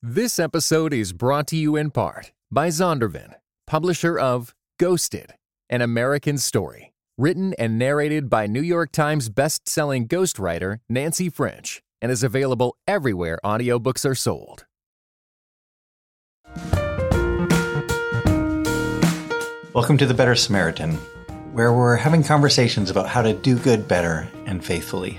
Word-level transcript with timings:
This 0.00 0.38
episode 0.38 0.92
is 0.92 1.12
brought 1.12 1.48
to 1.48 1.56
you 1.56 1.74
in 1.74 1.90
part 1.90 2.30
by 2.52 2.68
Zondervan, 2.68 3.34
publisher 3.66 4.16
of 4.16 4.54
Ghosted, 4.78 5.34
an 5.68 5.82
American 5.82 6.38
story, 6.38 6.92
written 7.16 7.52
and 7.54 7.80
narrated 7.80 8.30
by 8.30 8.46
New 8.46 8.62
York 8.62 8.92
Times 8.92 9.28
best-selling 9.28 10.06
ghostwriter 10.06 10.78
Nancy 10.88 11.28
French, 11.28 11.82
and 12.00 12.12
is 12.12 12.22
available 12.22 12.76
everywhere 12.86 13.40
audiobooks 13.44 14.08
are 14.08 14.14
sold. 14.14 14.66
Welcome 19.74 19.98
to 19.98 20.06
The 20.06 20.14
Better 20.14 20.36
Samaritan, 20.36 20.92
where 21.54 21.72
we're 21.72 21.96
having 21.96 22.22
conversations 22.22 22.88
about 22.88 23.08
how 23.08 23.22
to 23.22 23.34
do 23.34 23.58
good 23.58 23.88
better 23.88 24.28
and 24.46 24.64
faithfully. 24.64 25.18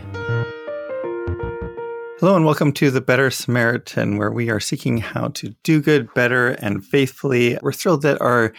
Hello, 2.20 2.36
and 2.36 2.44
welcome 2.44 2.74
to 2.74 2.92
The 2.92 3.00
Better 3.00 3.32
Samaritan, 3.32 4.18
where 4.18 4.30
we 4.30 4.50
are 4.50 4.60
seeking 4.60 4.98
how 4.98 5.30
to 5.30 5.56
do 5.64 5.82
good 5.82 6.14
better 6.14 6.50
and 6.50 6.84
faithfully. 6.84 7.58
We're 7.62 7.72
thrilled 7.72 8.02
that 8.02 8.20
our 8.20 8.52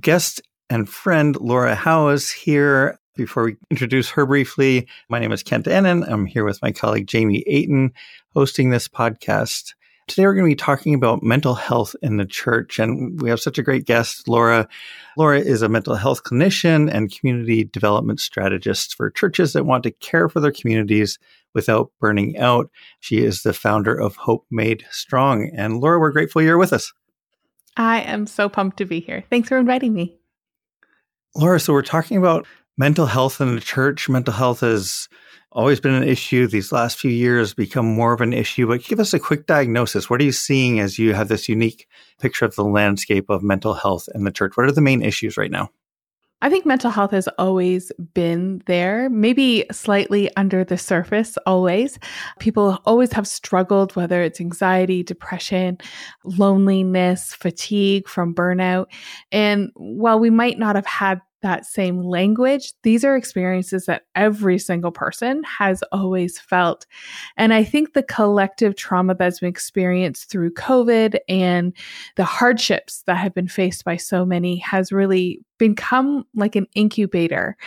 guest 0.00 0.40
and 0.70 0.88
friend 0.88 1.36
Laura 1.36 1.74
Howe 1.74 2.08
is 2.08 2.32
here. 2.32 2.98
Before 3.14 3.44
we 3.44 3.56
introduce 3.70 4.08
her 4.08 4.24
briefly, 4.24 4.88
my 5.10 5.18
name 5.18 5.32
is 5.32 5.42
Kent 5.42 5.68
Annan. 5.68 6.02
I'm 6.04 6.24
here 6.24 6.46
with 6.46 6.62
my 6.62 6.72
colleague 6.72 7.06
Jamie 7.06 7.44
Aten 7.46 7.92
hosting 8.32 8.70
this 8.70 8.88
podcast. 8.88 9.74
Today 10.06 10.26
we're 10.26 10.34
going 10.34 10.44
to 10.44 10.52
be 10.52 10.56
talking 10.56 10.92
about 10.92 11.22
mental 11.22 11.54
health 11.54 11.96
in 12.02 12.18
the 12.18 12.26
church, 12.26 12.78
and 12.78 13.20
we 13.22 13.30
have 13.30 13.40
such 13.40 13.56
a 13.56 13.62
great 13.62 13.86
guest, 13.86 14.28
Laura. 14.28 14.68
Laura 15.16 15.40
is 15.40 15.62
a 15.62 15.68
mental 15.68 15.94
health 15.94 16.24
clinician 16.24 16.92
and 16.92 17.10
community 17.10 17.64
development 17.64 18.20
strategist 18.20 18.94
for 18.96 19.10
churches 19.10 19.54
that 19.54 19.64
want 19.64 19.82
to 19.84 19.90
care 19.90 20.28
for 20.28 20.40
their 20.40 20.52
communities 20.52 21.18
without 21.54 21.90
burning 22.00 22.36
out. 22.36 22.70
She 23.00 23.24
is 23.24 23.42
the 23.42 23.54
founder 23.54 23.98
of 23.98 24.16
Hope 24.16 24.44
Made 24.50 24.84
Strong. 24.90 25.50
And 25.56 25.80
Laura, 25.80 25.98
we're 25.98 26.12
grateful 26.12 26.42
you're 26.42 26.58
with 26.58 26.74
us. 26.74 26.92
I 27.76 28.02
am 28.02 28.26
so 28.26 28.50
pumped 28.50 28.76
to 28.78 28.84
be 28.84 29.00
here. 29.00 29.24
Thanks 29.30 29.48
for 29.48 29.56
inviting 29.56 29.94
me. 29.94 30.18
Laura, 31.34 31.58
so 31.58 31.72
we're 31.72 31.82
talking 31.82 32.18
about 32.18 32.46
mental 32.76 33.06
health 33.06 33.40
in 33.40 33.54
the 33.54 33.60
church. 33.60 34.08
Mental 34.08 34.34
health 34.34 34.62
is 34.62 35.08
always 35.54 35.80
been 35.80 35.94
an 35.94 36.08
issue. 36.08 36.46
These 36.46 36.72
last 36.72 36.98
few 36.98 37.10
years 37.10 37.54
become 37.54 37.86
more 37.86 38.12
of 38.12 38.20
an 38.20 38.32
issue, 38.32 38.66
but 38.66 38.82
give 38.82 39.00
us 39.00 39.14
a 39.14 39.20
quick 39.20 39.46
diagnosis. 39.46 40.10
What 40.10 40.20
are 40.20 40.24
you 40.24 40.32
seeing 40.32 40.80
as 40.80 40.98
you 40.98 41.14
have 41.14 41.28
this 41.28 41.48
unique 41.48 41.88
picture 42.20 42.44
of 42.44 42.56
the 42.56 42.64
landscape 42.64 43.30
of 43.30 43.42
mental 43.42 43.74
health 43.74 44.08
in 44.14 44.24
the 44.24 44.32
church? 44.32 44.56
What 44.56 44.66
are 44.66 44.72
the 44.72 44.80
main 44.80 45.02
issues 45.02 45.36
right 45.36 45.50
now? 45.50 45.70
I 46.42 46.50
think 46.50 46.66
mental 46.66 46.90
health 46.90 47.12
has 47.12 47.26
always 47.38 47.90
been 48.12 48.60
there, 48.66 49.08
maybe 49.08 49.64
slightly 49.72 50.34
under 50.36 50.62
the 50.62 50.76
surface, 50.76 51.38
always. 51.46 51.98
People 52.38 52.82
always 52.84 53.12
have 53.14 53.26
struggled, 53.26 53.96
whether 53.96 54.20
it's 54.20 54.42
anxiety, 54.42 55.02
depression, 55.02 55.78
loneliness, 56.22 57.32
fatigue 57.32 58.08
from 58.08 58.34
burnout. 58.34 58.86
And 59.32 59.70
while 59.74 60.18
we 60.20 60.28
might 60.28 60.58
not 60.58 60.76
have 60.76 60.84
had 60.84 61.22
that 61.44 61.66
same 61.66 62.00
language, 62.00 62.72
these 62.84 63.04
are 63.04 63.16
experiences 63.16 63.84
that 63.84 64.04
every 64.16 64.58
single 64.58 64.90
person 64.90 65.42
has 65.44 65.84
always 65.92 66.38
felt. 66.38 66.86
And 67.36 67.52
I 67.52 67.62
think 67.62 67.92
the 67.92 68.02
collective 68.02 68.74
trauma 68.76 69.14
that's 69.14 69.40
been 69.40 69.50
experienced 69.50 70.30
through 70.30 70.54
COVID 70.54 71.18
and 71.28 71.76
the 72.16 72.24
hardships 72.24 73.02
that 73.02 73.18
have 73.18 73.34
been 73.34 73.46
faced 73.46 73.84
by 73.84 73.96
so 73.96 74.24
many 74.24 74.56
has 74.56 74.90
really 74.90 75.44
become 75.58 76.24
like 76.34 76.56
an 76.56 76.66
incubator 76.74 77.58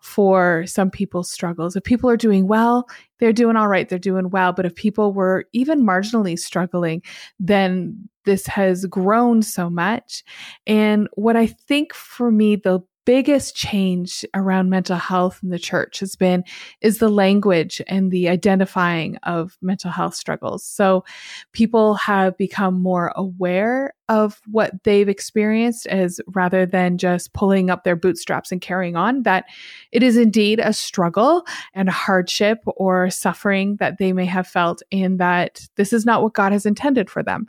for 0.00 0.64
some 0.66 0.90
people's 0.90 1.30
struggles. 1.30 1.74
If 1.74 1.82
people 1.82 2.08
are 2.08 2.16
doing 2.16 2.46
well, 2.46 2.88
they're 3.18 3.32
doing 3.32 3.56
all 3.56 3.68
right, 3.68 3.88
they're 3.88 3.98
doing 3.98 4.30
well. 4.30 4.52
But 4.52 4.64
if 4.64 4.76
people 4.76 5.12
were 5.12 5.46
even 5.52 5.84
marginally 5.84 6.38
struggling, 6.38 7.02
then 7.40 8.08
this 8.24 8.46
has 8.46 8.86
grown 8.86 9.42
so 9.42 9.68
much. 9.68 10.22
And 10.68 11.08
what 11.14 11.36
I 11.36 11.48
think 11.48 11.92
for 11.92 12.30
me, 12.30 12.56
the 12.56 12.80
biggest 13.04 13.54
change 13.54 14.24
around 14.34 14.70
mental 14.70 14.96
health 14.96 15.40
in 15.42 15.50
the 15.50 15.58
church 15.58 16.00
has 16.00 16.16
been 16.16 16.44
is 16.80 16.98
the 16.98 17.08
language 17.08 17.82
and 17.86 18.10
the 18.10 18.28
identifying 18.28 19.16
of 19.24 19.56
mental 19.60 19.90
health 19.90 20.14
struggles. 20.14 20.64
So 20.64 21.04
people 21.52 21.94
have 21.94 22.36
become 22.38 22.80
more 22.80 23.12
aware 23.16 23.94
of 24.08 24.40
what 24.50 24.72
they've 24.84 25.08
experienced 25.08 25.86
as 25.86 26.20
rather 26.28 26.66
than 26.66 26.98
just 26.98 27.32
pulling 27.32 27.70
up 27.70 27.84
their 27.84 27.96
bootstraps 27.96 28.52
and 28.52 28.60
carrying 28.60 28.96
on 28.96 29.22
that 29.22 29.46
it 29.92 30.02
is 30.02 30.16
indeed 30.18 30.60
a 30.60 30.74
struggle 30.74 31.46
and 31.72 31.88
a 31.88 31.92
hardship 31.92 32.58
or 32.66 33.08
suffering 33.08 33.76
that 33.76 33.96
they 33.98 34.12
may 34.12 34.26
have 34.26 34.46
felt 34.46 34.82
and 34.92 35.18
that 35.18 35.66
this 35.76 35.92
is 35.92 36.04
not 36.04 36.22
what 36.22 36.34
God 36.34 36.52
has 36.52 36.66
intended 36.66 37.08
for 37.08 37.22
them 37.22 37.46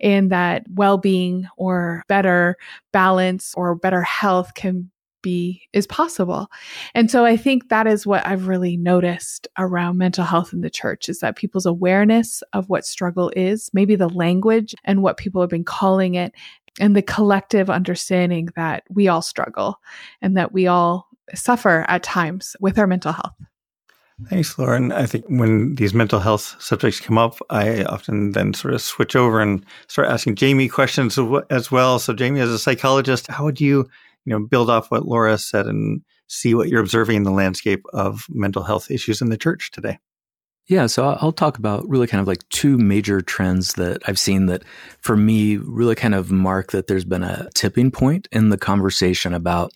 and 0.00 0.30
that 0.30 0.64
well-being 0.70 1.46
or 1.56 2.02
better 2.08 2.56
balance 2.92 3.52
or 3.54 3.74
better 3.74 4.02
health 4.02 4.54
can 4.54 4.90
be 5.22 5.62
is 5.72 5.86
possible. 5.86 6.48
And 6.94 7.10
so 7.10 7.24
I 7.24 7.36
think 7.36 7.68
that 7.68 7.86
is 7.86 8.06
what 8.06 8.26
I've 8.26 8.48
really 8.48 8.76
noticed 8.76 9.48
around 9.58 9.98
mental 9.98 10.24
health 10.24 10.52
in 10.52 10.60
the 10.60 10.70
church 10.70 11.08
is 11.08 11.20
that 11.20 11.36
people's 11.36 11.66
awareness 11.66 12.42
of 12.52 12.68
what 12.68 12.86
struggle 12.86 13.32
is, 13.36 13.70
maybe 13.72 13.96
the 13.96 14.08
language 14.08 14.74
and 14.84 15.02
what 15.02 15.16
people 15.16 15.40
have 15.40 15.50
been 15.50 15.64
calling 15.64 16.14
it 16.14 16.32
and 16.80 16.94
the 16.94 17.02
collective 17.02 17.70
understanding 17.70 18.48
that 18.56 18.84
we 18.88 19.08
all 19.08 19.22
struggle 19.22 19.80
and 20.22 20.36
that 20.36 20.52
we 20.52 20.66
all 20.66 21.08
suffer 21.34 21.84
at 21.88 22.02
times 22.02 22.56
with 22.60 22.78
our 22.78 22.86
mental 22.86 23.12
health. 23.12 23.34
Thanks, 24.28 24.58
Lauren. 24.58 24.90
I 24.90 25.06
think 25.06 25.26
when 25.28 25.76
these 25.76 25.94
mental 25.94 26.18
health 26.18 26.56
subjects 26.58 26.98
come 26.98 27.16
up, 27.16 27.38
I 27.50 27.84
often 27.84 28.32
then 28.32 28.52
sort 28.52 28.74
of 28.74 28.82
switch 28.82 29.14
over 29.14 29.40
and 29.40 29.64
start 29.86 30.08
asking 30.08 30.34
Jamie 30.34 30.68
questions 30.68 31.18
as 31.50 31.70
well. 31.70 32.00
So, 32.00 32.12
Jamie, 32.14 32.40
as 32.40 32.50
a 32.50 32.58
psychologist, 32.58 33.28
how 33.28 33.44
would 33.44 33.60
you 33.60 33.88
you 34.28 34.38
know, 34.38 34.46
build 34.46 34.68
off 34.68 34.90
what 34.90 35.06
Laura 35.06 35.38
said 35.38 35.66
and 35.66 36.02
see 36.26 36.54
what 36.54 36.68
you're 36.68 36.82
observing 36.82 37.16
in 37.16 37.22
the 37.22 37.30
landscape 37.30 37.82
of 37.94 38.26
mental 38.28 38.62
health 38.62 38.90
issues 38.90 39.22
in 39.22 39.30
the 39.30 39.38
church 39.38 39.70
today. 39.70 39.98
Yeah, 40.66 40.84
so 40.84 41.16
I'll 41.22 41.32
talk 41.32 41.56
about 41.56 41.88
really 41.88 42.06
kind 42.06 42.20
of 42.20 42.28
like 42.28 42.46
two 42.50 42.76
major 42.76 43.22
trends 43.22 43.72
that 43.74 44.02
I've 44.06 44.18
seen 44.18 44.46
that 44.46 44.64
for 45.00 45.16
me 45.16 45.56
really 45.56 45.94
kind 45.94 46.14
of 46.14 46.30
mark 46.30 46.72
that 46.72 46.88
there's 46.88 47.06
been 47.06 47.22
a 47.22 47.48
tipping 47.54 47.90
point 47.90 48.28
in 48.32 48.50
the 48.50 48.58
conversation 48.58 49.32
about 49.32 49.72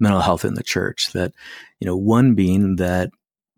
mental 0.00 0.20
health 0.20 0.44
in 0.44 0.54
the 0.54 0.64
church. 0.64 1.12
That, 1.12 1.32
you 1.78 1.86
know, 1.86 1.96
one 1.96 2.34
being 2.34 2.74
that 2.76 3.10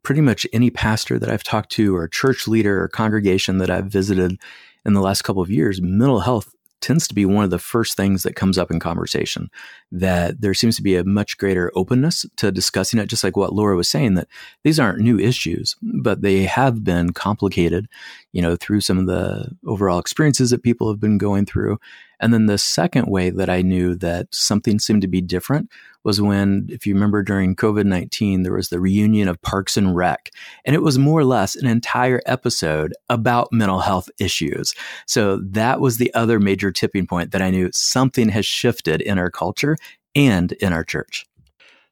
pretty 0.02 0.20
much 0.20 0.46
any 0.52 0.68
pastor 0.68 1.18
that 1.18 1.30
I've 1.30 1.42
talked 1.42 1.72
to 1.72 1.96
or 1.96 2.08
church 2.08 2.46
leader 2.46 2.82
or 2.82 2.88
congregation 2.88 3.56
that 3.56 3.70
I've 3.70 3.86
visited 3.86 4.38
in 4.84 4.92
the 4.92 5.00
last 5.00 5.22
couple 5.22 5.40
of 5.40 5.50
years, 5.50 5.80
mental 5.80 6.20
health 6.20 6.52
tends 6.80 7.08
to 7.08 7.14
be 7.14 7.24
one 7.24 7.44
of 7.44 7.50
the 7.50 7.58
first 7.58 7.96
things 7.96 8.22
that 8.22 8.36
comes 8.36 8.58
up 8.58 8.70
in 8.70 8.78
conversation. 8.78 9.50
That 9.90 10.40
there 10.40 10.54
seems 10.54 10.76
to 10.76 10.82
be 10.82 10.96
a 10.96 11.04
much 11.04 11.38
greater 11.38 11.72
openness 11.74 12.26
to 12.36 12.52
discussing 12.52 13.00
it, 13.00 13.06
just 13.06 13.24
like 13.24 13.36
what 13.36 13.52
Laura 13.52 13.76
was 13.76 13.88
saying, 13.88 14.14
that 14.14 14.28
these 14.64 14.78
aren't 14.78 15.00
new 15.00 15.18
issues, 15.18 15.76
but 15.82 16.22
they 16.22 16.44
have 16.44 16.84
been 16.84 17.12
complicated, 17.12 17.88
you 18.32 18.42
know, 18.42 18.56
through 18.56 18.80
some 18.80 18.98
of 18.98 19.06
the 19.06 19.50
overall 19.66 19.98
experiences 19.98 20.50
that 20.50 20.62
people 20.62 20.88
have 20.88 21.00
been 21.00 21.18
going 21.18 21.46
through. 21.46 21.78
And 22.20 22.32
then 22.32 22.46
the 22.46 22.58
second 22.58 23.06
way 23.06 23.30
that 23.30 23.50
I 23.50 23.62
knew 23.62 23.94
that 23.96 24.34
something 24.34 24.78
seemed 24.78 25.02
to 25.02 25.08
be 25.08 25.20
different 25.20 25.70
was 26.04 26.20
when, 26.20 26.66
if 26.70 26.86
you 26.86 26.94
remember 26.94 27.22
during 27.22 27.56
COVID 27.56 27.84
19, 27.84 28.42
there 28.42 28.52
was 28.52 28.68
the 28.68 28.80
reunion 28.80 29.28
of 29.28 29.42
Parks 29.42 29.76
and 29.76 29.96
Rec. 29.96 30.30
And 30.64 30.74
it 30.74 30.82
was 30.82 30.98
more 30.98 31.20
or 31.20 31.24
less 31.24 31.56
an 31.56 31.66
entire 31.66 32.20
episode 32.26 32.94
about 33.08 33.52
mental 33.52 33.80
health 33.80 34.08
issues. 34.18 34.74
So 35.06 35.38
that 35.38 35.80
was 35.80 35.98
the 35.98 36.14
other 36.14 36.38
major 36.38 36.70
tipping 36.70 37.06
point 37.06 37.32
that 37.32 37.42
I 37.42 37.50
knew 37.50 37.70
something 37.72 38.28
has 38.28 38.46
shifted 38.46 39.00
in 39.00 39.18
our 39.18 39.30
culture 39.30 39.76
and 40.14 40.52
in 40.52 40.72
our 40.72 40.84
church. 40.84 41.26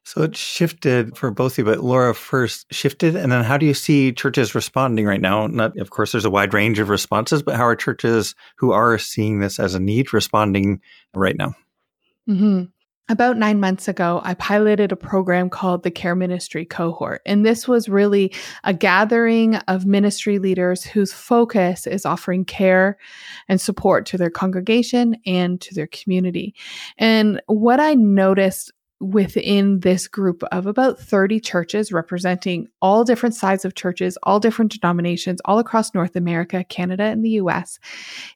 So 0.05 0.21
it 0.21 0.35
shifted 0.35 1.17
for 1.17 1.31
both 1.31 1.53
of 1.53 1.57
you, 1.57 1.63
but 1.65 1.83
Laura 1.83 2.13
first 2.13 2.71
shifted. 2.71 3.15
And 3.15 3.31
then 3.31 3.43
how 3.43 3.57
do 3.57 3.65
you 3.65 3.73
see 3.73 4.11
churches 4.11 4.53
responding 4.53 5.07
right 5.07 5.19
now? 5.19 5.47
Not, 5.47 5.75
of 5.79 5.89
course, 5.89 6.11
there's 6.11 6.25
a 6.25 6.29
wide 6.29 6.53
range 6.53 6.77
of 6.77 6.89
responses, 6.89 7.41
but 7.41 7.55
how 7.55 7.65
are 7.65 7.75
churches 7.75 8.35
who 8.57 8.71
are 8.71 8.99
seeing 8.99 9.39
this 9.39 9.59
as 9.59 9.73
a 9.73 9.79
need 9.79 10.13
responding 10.13 10.79
right 11.15 11.35
now? 11.35 11.55
Mm-hmm. 12.29 12.65
About 13.07 13.37
nine 13.37 13.59
months 13.59 13.87
ago, 13.87 14.19
I 14.23 14.33
piloted 14.33 14.91
a 14.91 14.95
program 14.95 15.49
called 15.49 15.83
the 15.83 15.91
Care 15.91 16.15
Ministry 16.15 16.65
Cohort. 16.65 17.21
And 17.25 17.45
this 17.45 17.67
was 17.67 17.87
really 17.87 18.33
a 18.63 18.73
gathering 18.73 19.55
of 19.55 19.85
ministry 19.85 20.39
leaders 20.39 20.83
whose 20.83 21.13
focus 21.13 21.85
is 21.85 22.03
offering 22.05 22.45
care 22.45 22.97
and 23.47 23.61
support 23.61 24.07
to 24.07 24.17
their 24.17 24.31
congregation 24.31 25.17
and 25.25 25.61
to 25.61 25.75
their 25.75 25.85
community. 25.85 26.55
And 26.97 27.41
what 27.45 27.79
I 27.79 27.93
noticed 27.93 28.71
within 29.01 29.81
this 29.81 30.07
group 30.07 30.41
of 30.51 30.65
about 30.65 30.99
30 30.99 31.39
churches 31.39 31.91
representing 31.91 32.67
all 32.81 33.03
different 33.03 33.35
sizes 33.35 33.65
of 33.65 33.75
churches, 33.75 34.17
all 34.23 34.39
different 34.39 34.71
denominations, 34.71 35.41
all 35.45 35.59
across 35.59 35.93
North 35.93 36.15
America, 36.15 36.63
Canada, 36.63 37.03
and 37.03 37.23
the 37.23 37.31
US, 37.31 37.77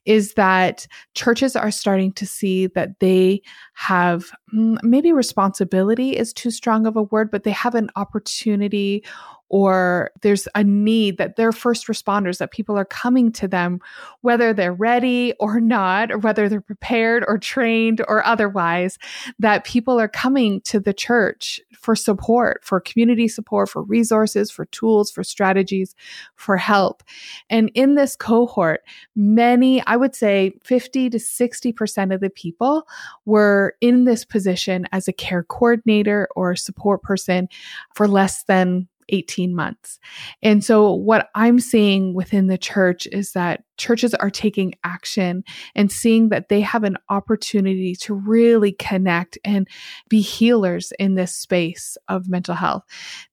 is 0.06 0.34
that 0.34 0.86
churches 1.16 1.56
are 1.56 1.72
starting 1.72 2.12
to 2.14 2.26
see 2.26 2.68
that 2.68 3.00
they 3.00 3.42
have 3.74 4.32
mm, 4.54 4.78
maybe 4.84 5.14
responsibility 5.14 6.18
is 6.18 6.34
too 6.34 6.52
strong 6.52 6.86
of 6.86 6.98
a 6.98 7.04
word, 7.04 7.32
but 7.32 7.44
they 7.44 7.52
have 7.52 7.76
an 7.76 7.90
opportunity 7.96 9.04
or 9.50 10.12
there's 10.22 10.48
a 10.56 10.64
need 10.64 11.18
that 11.18 11.36
they're 11.36 11.52
first 11.52 11.88
responders, 11.88 12.38
that 12.38 12.52
people 12.52 12.78
are 12.78 12.86
coming 12.86 13.32
to 13.34 13.48
them, 13.48 13.80
whether 14.22 14.54
they're 14.54 14.74
ready 14.74 15.34
or 15.40 15.60
not, 15.60 16.12
or 16.12 16.18
whether 16.18 16.48
they're 16.48 16.62
prepared 16.62 17.24
or 17.28 17.38
trained 17.38 18.02
or 18.08 18.26
otherwise, 18.26 18.98
that 19.40 19.64
people 19.64 20.00
are 20.00 20.08
coming 20.08 20.62
to 20.62 20.80
the 20.80 20.94
church 20.94 21.60
for 21.80 21.96
support, 21.96 22.64
for 22.64 22.80
community 22.80 23.28
support, 23.28 23.70
for 23.70 23.84
resources, 23.84 24.52
for 24.52 24.66
tools, 24.66 25.10
for 25.10 25.24
strategies, 25.24 25.96
for 26.36 26.58
help. 26.58 27.04
And 27.50 27.72
in 27.74 27.96
this 27.96 28.16
cohort, 28.16 28.82
many, 29.16 29.82
I 29.86 29.96
would 29.96 30.14
say 30.16 30.54
50 30.64 31.10
to 31.12 31.18
60% 31.18 32.14
of 32.14 32.20
the 32.20 32.30
people 32.30 32.86
were 33.26 33.76
in 33.80 34.04
this 34.04 34.26
position 34.26 34.88
as 34.92 35.08
a 35.08 35.14
care 35.14 35.44
coordinator 35.44 36.28
or 36.36 36.56
support 36.56 37.02
person 37.02 37.48
for 37.96 38.08
less 38.08 38.44
than 38.44 38.89
18 39.10 39.56
months. 39.56 40.00
And 40.42 40.64
so, 40.64 40.94
what 40.94 41.30
I'm 41.36 41.60
seeing 41.60 42.14
within 42.14 42.48
the 42.48 42.58
church 42.58 43.08
is 43.12 43.34
that 43.34 43.64
churches 43.80 44.14
are 44.14 44.30
taking 44.30 44.76
action 44.84 45.44
and 45.74 45.92
seeing 45.92 46.30
that 46.30 46.50
they 46.50 46.62
have 46.62 46.84
an 46.84 46.98
opportunity 47.10 47.96
to 47.96 48.14
really 48.14 48.74
connect 48.74 49.38
and 49.44 49.68
be 50.10 50.22
healers 50.22 50.94
in 51.00 51.16
this 51.16 51.36
space 51.36 51.98
of 52.08 52.30
mental 52.30 52.54
health. 52.54 52.84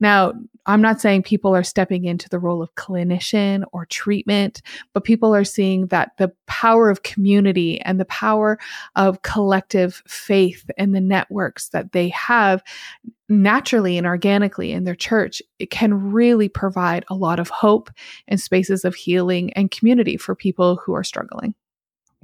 Now, 0.00 0.32
I'm 0.64 0.80
not 0.80 1.00
saying 1.00 1.22
people 1.22 1.54
are 1.54 1.62
stepping 1.62 2.04
into 2.04 2.28
the 2.28 2.38
role 2.38 2.62
of 2.62 2.74
clinician 2.74 3.64
or 3.72 3.86
treatment, 3.86 4.62
but 4.92 5.04
people 5.04 5.34
are 5.34 5.44
seeing 5.44 5.88
that 5.88 6.12
the 6.18 6.32
power 6.46 6.88
of 6.88 7.02
community 7.02 7.80
and 7.82 8.00
the 8.00 8.06
power 8.06 8.58
of 8.94 9.22
collective 9.22 10.02
faith 10.06 10.68
and 10.78 10.94
the 10.94 11.00
networks 11.00 11.68
that 11.70 11.92
they 11.92 12.08
have 12.08 12.62
naturally 13.28 13.98
and 13.98 14.06
organically 14.06 14.70
in 14.70 14.84
their 14.84 14.94
church, 14.94 15.42
it 15.58 15.70
can 15.70 16.12
really 16.12 16.48
provide 16.48 17.04
a 17.08 17.14
lot 17.14 17.40
of 17.40 17.48
hope 17.48 17.90
and 18.28 18.40
spaces 18.40 18.84
of 18.84 18.94
healing 18.94 19.52
and 19.54 19.70
community 19.70 20.16
for 20.16 20.35
people 20.38 20.76
who 20.76 20.94
are 20.94 21.04
struggling. 21.04 21.54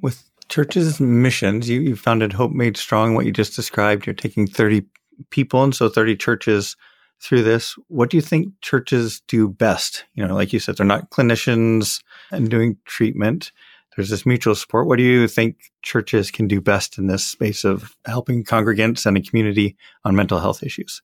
With 0.00 0.24
churches' 0.48 1.00
missions, 1.00 1.68
you, 1.68 1.80
you 1.80 1.96
founded 1.96 2.32
Hope 2.32 2.52
Made 2.52 2.76
Strong, 2.76 3.14
what 3.14 3.26
you 3.26 3.32
just 3.32 3.56
described. 3.56 4.06
You're 4.06 4.14
taking 4.14 4.46
30 4.46 4.84
people 5.30 5.62
and 5.62 5.74
so 5.74 5.88
30 5.88 6.16
churches 6.16 6.76
through 7.22 7.42
this. 7.42 7.76
What 7.88 8.10
do 8.10 8.16
you 8.16 8.20
think 8.20 8.48
churches 8.60 9.22
do 9.28 9.48
best? 9.48 10.04
You 10.14 10.26
know, 10.26 10.34
like 10.34 10.52
you 10.52 10.58
said, 10.58 10.76
they're 10.76 10.86
not 10.86 11.10
clinicians 11.10 12.02
and 12.30 12.50
doing 12.50 12.76
treatment. 12.84 13.52
There's 13.96 14.10
this 14.10 14.26
mutual 14.26 14.54
support. 14.54 14.86
What 14.86 14.96
do 14.96 15.04
you 15.04 15.28
think 15.28 15.70
churches 15.82 16.30
can 16.30 16.48
do 16.48 16.60
best 16.60 16.98
in 16.98 17.06
this 17.06 17.24
space 17.24 17.64
of 17.64 17.94
helping 18.06 18.42
congregants 18.42 19.06
and 19.06 19.16
a 19.16 19.22
community 19.22 19.76
on 20.04 20.16
mental 20.16 20.40
health 20.40 20.62
issues? 20.62 21.02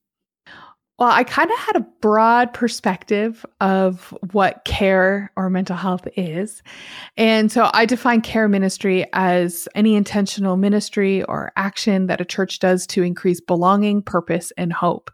Well, 0.98 1.10
I 1.12 1.22
kind 1.22 1.48
of 1.48 1.58
had 1.58 1.76
a 1.76 1.86
broad 2.00 2.52
perspective 2.52 3.46
of 3.60 4.12
what 4.32 4.64
care 4.64 5.30
or 5.36 5.48
mental 5.48 5.76
health 5.76 6.08
is. 6.16 6.60
And 7.16 7.52
so 7.52 7.70
I 7.72 7.86
define 7.86 8.20
care 8.20 8.48
ministry 8.48 9.06
as 9.12 9.68
any 9.76 9.94
intentional 9.94 10.56
ministry 10.56 11.22
or 11.22 11.52
action 11.54 12.08
that 12.08 12.20
a 12.20 12.24
church 12.24 12.58
does 12.58 12.84
to 12.88 13.04
increase 13.04 13.40
belonging, 13.40 14.02
purpose, 14.02 14.52
and 14.56 14.72
hope. 14.72 15.12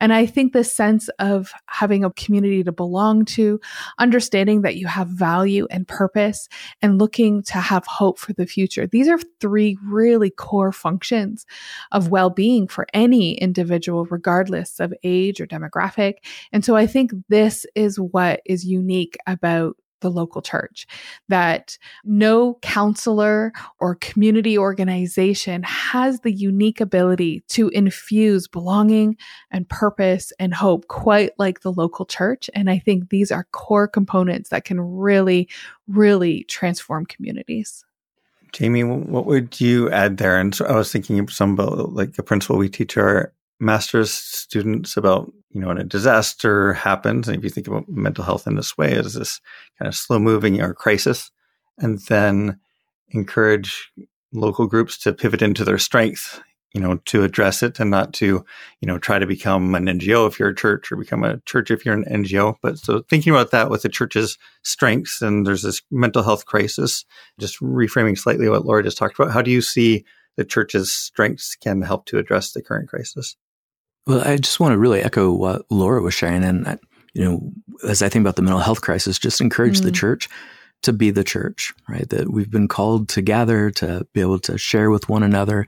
And 0.00 0.12
I 0.12 0.26
think 0.26 0.52
the 0.52 0.62
sense 0.62 1.08
of 1.18 1.50
having 1.66 2.04
a 2.04 2.12
community 2.12 2.62
to 2.62 2.70
belong 2.70 3.24
to, 3.24 3.58
understanding 3.98 4.62
that 4.62 4.76
you 4.76 4.86
have 4.86 5.08
value 5.08 5.66
and 5.72 5.88
purpose, 5.88 6.48
and 6.82 7.00
looking 7.00 7.42
to 7.44 7.58
have 7.58 7.84
hope 7.86 8.20
for 8.20 8.32
the 8.32 8.46
future. 8.46 8.86
These 8.86 9.08
are 9.08 9.18
three 9.40 9.76
really 9.84 10.30
core 10.30 10.70
functions 10.70 11.46
of 11.90 12.10
well 12.10 12.30
being 12.30 12.68
for 12.68 12.86
any 12.94 13.34
individual, 13.38 14.04
regardless 14.04 14.78
of 14.78 14.94
age 15.02 15.15
age 15.16 15.40
or 15.40 15.46
demographic. 15.46 16.14
And 16.52 16.64
so 16.64 16.76
I 16.76 16.86
think 16.86 17.12
this 17.28 17.66
is 17.74 17.98
what 17.98 18.40
is 18.44 18.64
unique 18.64 19.16
about 19.26 19.76
the 20.00 20.10
local 20.10 20.42
church 20.42 20.86
that 21.28 21.78
no 22.04 22.58
counselor 22.62 23.52
or 23.80 23.94
community 23.96 24.58
organization 24.58 25.62
has 25.62 26.20
the 26.20 26.32
unique 26.32 26.80
ability 26.80 27.42
to 27.48 27.68
infuse 27.70 28.46
belonging 28.46 29.16
and 29.50 29.68
purpose 29.68 30.32
and 30.38 30.54
hope 30.54 30.86
quite 30.88 31.32
like 31.38 31.60
the 31.60 31.72
local 31.72 32.04
church. 32.04 32.50
And 32.54 32.68
I 32.68 32.78
think 32.78 33.08
these 33.08 33.32
are 33.32 33.46
core 33.52 33.88
components 33.88 34.50
that 34.50 34.64
can 34.64 34.80
really, 34.80 35.48
really 35.88 36.44
transform 36.44 37.06
communities. 37.06 37.84
Jamie, 38.52 38.84
what 38.84 39.26
would 39.26 39.60
you 39.60 39.90
add 39.90 40.18
there? 40.18 40.38
And 40.38 40.54
so 40.54 40.64
I 40.66 40.76
was 40.76 40.90
thinking 40.90 41.18
of 41.18 41.32
some 41.32 41.54
about 41.54 41.92
like 41.92 42.14
the 42.14 42.22
principle 42.22 42.56
we 42.56 42.68
teach 42.68 42.96
our 42.96 43.32
master's 43.58 44.10
students 44.10 44.96
about 44.96 45.32
you 45.50 45.60
know 45.60 45.68
when 45.68 45.78
a 45.78 45.84
disaster 45.84 46.74
happens 46.74 47.28
and 47.28 47.38
if 47.38 47.44
you 47.44 47.50
think 47.50 47.66
about 47.66 47.88
mental 47.88 48.24
health 48.24 48.46
in 48.46 48.54
this 48.54 48.76
way 48.76 48.92
as 48.92 49.14
this 49.14 49.40
kind 49.78 49.88
of 49.88 49.94
slow 49.94 50.18
moving 50.18 50.60
or 50.60 50.74
crisis 50.74 51.30
and 51.78 51.98
then 52.08 52.58
encourage 53.08 53.90
local 54.32 54.66
groups 54.66 54.98
to 54.98 55.12
pivot 55.12 55.40
into 55.40 55.64
their 55.64 55.78
strength 55.78 56.42
you 56.74 56.80
know 56.80 56.96
to 57.06 57.22
address 57.22 57.62
it 57.62 57.80
and 57.80 57.90
not 57.90 58.12
to 58.12 58.44
you 58.80 58.86
know 58.86 58.98
try 58.98 59.18
to 59.18 59.26
become 59.26 59.74
an 59.74 59.86
ngo 59.86 60.28
if 60.28 60.38
you're 60.38 60.50
a 60.50 60.54
church 60.54 60.92
or 60.92 60.96
become 60.96 61.24
a 61.24 61.38
church 61.46 61.70
if 61.70 61.86
you're 61.86 61.94
an 61.94 62.04
ngo 62.04 62.54
but 62.60 62.78
so 62.78 63.02
thinking 63.08 63.32
about 63.32 63.50
that 63.50 63.70
with 63.70 63.80
the 63.80 63.88
church's 63.88 64.36
strengths 64.62 65.22
and 65.22 65.46
there's 65.46 65.62
this 65.62 65.80
mental 65.90 66.22
health 66.22 66.44
crisis 66.44 67.06
just 67.40 67.58
reframing 67.60 68.18
slightly 68.18 68.48
what 68.48 68.66
laura 68.66 68.82
just 68.82 68.98
talked 68.98 69.18
about 69.18 69.32
how 69.32 69.40
do 69.40 69.50
you 69.50 69.62
see 69.62 70.04
the 70.36 70.44
church's 70.44 70.92
strengths 70.92 71.56
can 71.56 71.80
help 71.80 72.04
to 72.04 72.18
address 72.18 72.52
the 72.52 72.62
current 72.62 72.90
crisis 72.90 73.36
well, 74.06 74.22
I 74.26 74.36
just 74.36 74.60
want 74.60 74.72
to 74.72 74.78
really 74.78 75.02
echo 75.02 75.32
what 75.32 75.62
Laura 75.70 76.00
was 76.02 76.14
sharing. 76.14 76.44
And, 76.44 76.78
you 77.12 77.24
know, 77.24 77.52
as 77.88 78.02
I 78.02 78.08
think 78.08 78.22
about 78.22 78.36
the 78.36 78.42
mental 78.42 78.60
health 78.60 78.80
crisis, 78.80 79.18
just 79.18 79.40
encourage 79.40 79.80
mm. 79.80 79.84
the 79.84 79.92
church 79.92 80.28
to 80.82 80.92
be 80.92 81.10
the 81.10 81.24
church, 81.24 81.72
right? 81.88 82.08
That 82.10 82.30
we've 82.30 82.50
been 82.50 82.68
called 82.68 83.08
to 83.10 83.22
gather, 83.22 83.70
to 83.72 84.06
be 84.12 84.20
able 84.20 84.38
to 84.40 84.58
share 84.58 84.90
with 84.90 85.08
one 85.08 85.22
another. 85.22 85.66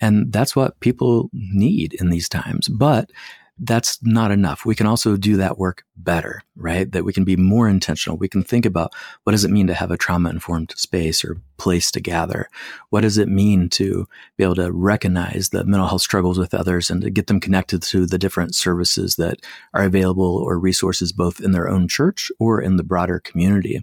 And 0.00 0.32
that's 0.32 0.56
what 0.56 0.80
people 0.80 1.30
need 1.32 1.94
in 1.94 2.10
these 2.10 2.28
times. 2.28 2.68
But 2.68 3.10
that's 3.58 3.98
not 4.02 4.30
enough. 4.30 4.66
We 4.66 4.74
can 4.74 4.86
also 4.86 5.16
do 5.16 5.38
that 5.38 5.56
work 5.56 5.84
better, 5.96 6.42
right? 6.56 6.90
That 6.92 7.04
we 7.04 7.12
can 7.14 7.24
be 7.24 7.36
more 7.36 7.68
intentional. 7.68 8.18
We 8.18 8.28
can 8.28 8.42
think 8.42 8.66
about 8.66 8.92
what 9.24 9.32
does 9.32 9.44
it 9.44 9.50
mean 9.50 9.66
to 9.68 9.74
have 9.74 9.90
a 9.90 9.96
trauma 9.96 10.28
informed 10.28 10.74
space 10.76 11.24
or 11.24 11.40
place 11.56 11.90
to 11.92 12.00
gather? 12.00 12.50
What 12.90 13.00
does 13.00 13.16
it 13.16 13.28
mean 13.28 13.70
to 13.70 14.06
be 14.36 14.44
able 14.44 14.56
to 14.56 14.70
recognize 14.70 15.48
the 15.48 15.64
mental 15.64 15.88
health 15.88 16.02
struggles 16.02 16.38
with 16.38 16.52
others 16.52 16.90
and 16.90 17.00
to 17.00 17.10
get 17.10 17.28
them 17.28 17.40
connected 17.40 17.82
to 17.84 18.04
the 18.04 18.18
different 18.18 18.54
services 18.54 19.16
that 19.16 19.40
are 19.72 19.84
available 19.84 20.36
or 20.36 20.58
resources 20.58 21.12
both 21.12 21.40
in 21.40 21.52
their 21.52 21.68
own 21.68 21.88
church 21.88 22.30
or 22.38 22.60
in 22.60 22.76
the 22.76 22.84
broader 22.84 23.18
community? 23.18 23.82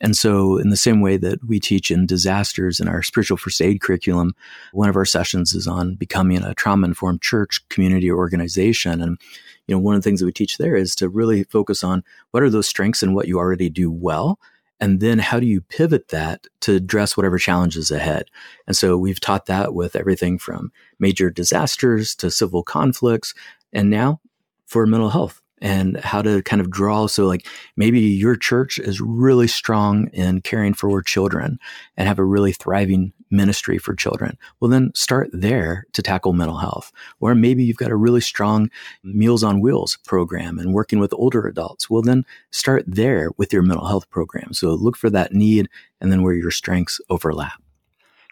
And 0.00 0.16
so, 0.16 0.56
in 0.56 0.70
the 0.70 0.76
same 0.76 1.00
way 1.00 1.16
that 1.18 1.46
we 1.46 1.60
teach 1.60 1.90
in 1.90 2.06
disasters 2.06 2.80
in 2.80 2.88
our 2.88 3.02
spiritual 3.02 3.36
first 3.36 3.60
aid 3.60 3.80
curriculum, 3.80 4.34
one 4.72 4.88
of 4.88 4.96
our 4.96 5.04
sessions 5.04 5.52
is 5.52 5.66
on 5.66 5.94
becoming 5.94 6.42
a 6.42 6.54
trauma 6.54 6.86
informed 6.86 7.20
church 7.20 7.66
community 7.68 8.10
or 8.10 8.16
organization. 8.16 9.02
And, 9.02 9.18
you 9.66 9.74
know, 9.74 9.78
one 9.78 9.94
of 9.94 10.02
the 10.02 10.08
things 10.08 10.20
that 10.20 10.26
we 10.26 10.32
teach 10.32 10.56
there 10.56 10.74
is 10.74 10.94
to 10.96 11.08
really 11.08 11.44
focus 11.44 11.84
on 11.84 12.02
what 12.30 12.42
are 12.42 12.50
those 12.50 12.68
strengths 12.68 13.02
and 13.02 13.14
what 13.14 13.28
you 13.28 13.38
already 13.38 13.68
do 13.68 13.90
well. 13.90 14.38
And 14.82 15.00
then 15.00 15.18
how 15.18 15.38
do 15.38 15.46
you 15.46 15.60
pivot 15.60 16.08
that 16.08 16.46
to 16.60 16.76
address 16.76 17.14
whatever 17.14 17.36
challenges 17.36 17.90
ahead? 17.90 18.30
And 18.66 18.74
so 18.74 18.96
we've 18.96 19.20
taught 19.20 19.44
that 19.46 19.74
with 19.74 19.94
everything 19.94 20.38
from 20.38 20.72
major 20.98 21.28
disasters 21.28 22.14
to 22.16 22.30
civil 22.30 22.62
conflicts 22.62 23.34
and 23.74 23.90
now 23.90 24.20
for 24.64 24.86
mental 24.86 25.10
health 25.10 25.42
and 25.60 25.98
how 25.98 26.22
to 26.22 26.42
kind 26.42 26.60
of 26.60 26.70
draw. 26.70 27.06
So, 27.06 27.26
like 27.26 27.46
maybe 27.76 28.00
your 28.00 28.36
church 28.36 28.78
is 28.78 29.00
really 29.00 29.46
strong 29.46 30.08
in 30.08 30.40
caring 30.40 30.74
for 30.74 31.02
children 31.02 31.58
and 31.96 32.08
have 32.08 32.18
a 32.18 32.24
really 32.24 32.52
thriving 32.52 33.12
ministry 33.30 33.78
for 33.78 33.94
children. 33.94 34.36
Well, 34.58 34.70
then 34.70 34.90
start 34.94 35.30
there 35.32 35.86
to 35.92 36.02
tackle 36.02 36.32
mental 36.32 36.58
health. 36.58 36.90
Or 37.20 37.34
maybe 37.34 37.62
you've 37.62 37.76
got 37.76 37.92
a 37.92 37.96
really 37.96 38.20
strong 38.20 38.70
Meals 39.04 39.44
on 39.44 39.60
Wheels 39.60 39.98
program 40.04 40.58
and 40.58 40.74
working 40.74 40.98
with 40.98 41.14
older 41.14 41.46
adults. 41.46 41.88
Well, 41.88 42.02
then 42.02 42.24
start 42.50 42.84
there 42.86 43.30
with 43.36 43.52
your 43.52 43.62
mental 43.62 43.86
health 43.86 44.10
program. 44.10 44.52
So, 44.52 44.70
look 44.70 44.96
for 44.96 45.10
that 45.10 45.32
need 45.32 45.68
and 46.00 46.10
then 46.10 46.22
where 46.22 46.34
your 46.34 46.50
strengths 46.50 47.00
overlap. 47.08 47.62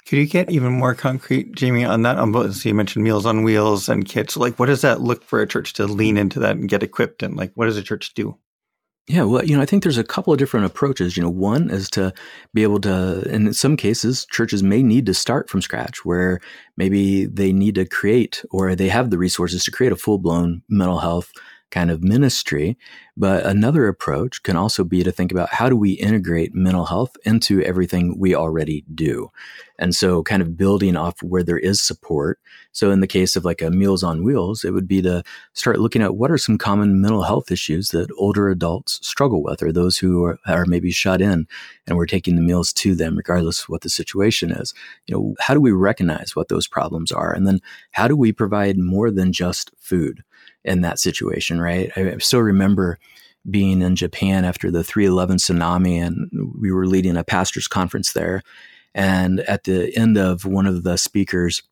Could 0.09 0.21
you 0.21 0.27
get 0.27 0.50
even 0.50 0.73
more 0.73 0.95
concrete, 0.95 1.55
Jamie, 1.55 1.85
on 1.85 2.00
that? 2.03 2.17
On 2.17 2.33
both, 2.33 2.55
so 2.55 2.67
you 2.67 2.75
mentioned 2.75 3.05
Meals 3.05 3.27
on 3.27 3.43
Wheels 3.43 3.91
and 3.91 4.09
kits. 4.09 4.38
Like, 4.38 4.59
what 4.59 4.67
does 4.67 4.81
that 4.81 5.03
look 5.03 5.23
for 5.23 5.43
a 5.43 5.47
church 5.47 5.75
to 5.75 5.87
lean 5.87 6.17
into 6.17 6.38
that 6.38 6.57
and 6.57 6.67
get 6.67 6.83
equipped? 6.83 7.23
And 7.23 7.37
like, 7.37 7.53
what 7.57 7.67
does 7.67 7.77
a 7.77 7.83
church 7.83 8.15
do? 8.15 8.38
Yeah, 9.07 9.25
well, 9.25 9.45
you 9.45 9.55
know, 9.55 9.61
I 9.62 9.67
think 9.67 9.83
there's 9.83 9.99
a 9.99 10.05
couple 10.05 10.33
of 10.33 10.38
different 10.38 10.65
approaches. 10.65 11.15
You 11.15 11.23
know, 11.23 11.29
one 11.29 11.69
is 11.69 11.91
to 11.91 12.15
be 12.55 12.62
able 12.62 12.81
to, 12.81 13.23
in 13.31 13.53
some 13.53 13.77
cases, 13.77 14.27
churches 14.31 14.62
may 14.62 14.83
need 14.83 15.05
to 15.07 15.15
start 15.15 15.50
from 15.50 15.61
scratch 15.61 16.07
where 16.07 16.41
maybe 16.79 17.27
they 17.27 17.53
need 17.53 17.75
to 17.75 17.85
create 17.85 18.43
or 18.50 18.75
they 18.75 18.88
have 18.88 19.11
the 19.11 19.19
resources 19.19 19.62
to 19.65 19.71
create 19.71 19.93
a 19.93 19.97
full 19.97 20.17
blown 20.17 20.62
mental 20.71 21.00
health 21.00 21.33
kind 21.71 21.91
of 21.91 22.03
ministry. 22.03 22.77
But 23.17 23.45
another 23.45 23.89
approach 23.89 24.43
can 24.45 24.57
also 24.57 24.85
be 24.85 25.03
to 25.03 25.11
think 25.11 25.33
about 25.33 25.53
how 25.53 25.69
do 25.69 25.77
we 25.77 25.93
integrate 25.93 26.55
mental 26.55 26.87
health 26.87 27.17
into 27.25 27.61
everything 27.63 28.17
we 28.19 28.35
already 28.35 28.85
do. 28.95 29.31
And 29.79 29.95
so 29.95 30.23
kind 30.23 30.41
of 30.41 30.57
building 30.57 30.97
off 30.97 31.21
where 31.23 31.43
there 31.43 31.59
is 31.59 31.83
support. 31.83 32.39
So 32.73 32.91
in 32.91 33.01
the 33.01 33.07
case 33.07 33.35
of 33.35 33.45
like 33.45 33.61
a 33.61 33.71
Meals 33.71 34.05
on 34.05 34.25
Wheels, 34.25 34.65
it 34.65 34.73
would 34.73 34.87
be 34.87 35.03
to 35.03 35.25
start 35.53 35.81
looking 35.81 36.03
at 36.03 36.17
what 36.17 36.31
are 36.31 36.39
some 36.39 36.59
common 36.59 37.01
mental 37.01 37.23
health 37.25 37.51
issues 37.51 37.89
that 37.91 38.11
older 38.17 38.49
adults 38.49 39.05
struggle 39.07 39.43
with 39.43 39.63
or 39.63 39.73
those 39.73 39.99
who 39.99 40.25
are, 40.25 40.39
are 40.47 40.65
maybe 40.67 40.91
shut 40.91 41.21
in 41.21 41.47
and 41.87 41.97
we're 41.97 42.07
taking 42.07 42.37
the 42.37 42.43
meals 42.43 42.73
to 42.75 42.95
them 42.95 43.17
regardless 43.17 43.63
of 43.63 43.69
what 43.69 43.83
the 43.83 43.91
situation 43.91 44.53
is. 44.53 44.75
You 45.07 45.15
know, 45.17 45.35
how 45.41 45.55
do 45.55 45.61
we 45.61 45.73
recognize 45.73 46.37
what 46.37 46.49
those 46.49 46.69
problems 46.69 47.11
are? 47.11 47.33
And 47.33 47.47
then 47.47 47.61
how 47.93 48.07
do 48.07 48.17
we 48.17 48.33
provide 48.33 48.79
more 48.79 49.11
than 49.11 49.33
just 49.33 49.73
food? 49.77 50.23
In 50.64 50.83
that 50.83 50.99
situation, 50.99 51.61
right? 51.61 51.90
I, 51.97 52.19
still 52.19 52.40
remember 52.40 52.99
being 53.49 53.83
in 53.83 53.97
Japan 53.97 54.45
after 54.45 54.71
the 54.71 54.85
311 54.85 55.38
tsunami, 55.38 56.05
and 56.05 56.31
we 56.61 56.71
were 56.71 56.87
leading 56.87 57.17
a 57.17 57.25
pastor's 57.25 57.69
conference 57.69 58.12
there. 58.12 58.43
And 58.95 59.40
at 59.40 59.64
the 59.64 59.97
end 59.97 60.19
of 60.19 60.45
one 60.45 60.67
of 60.67 60.83
the 60.83 60.97
speakers, 60.97 61.62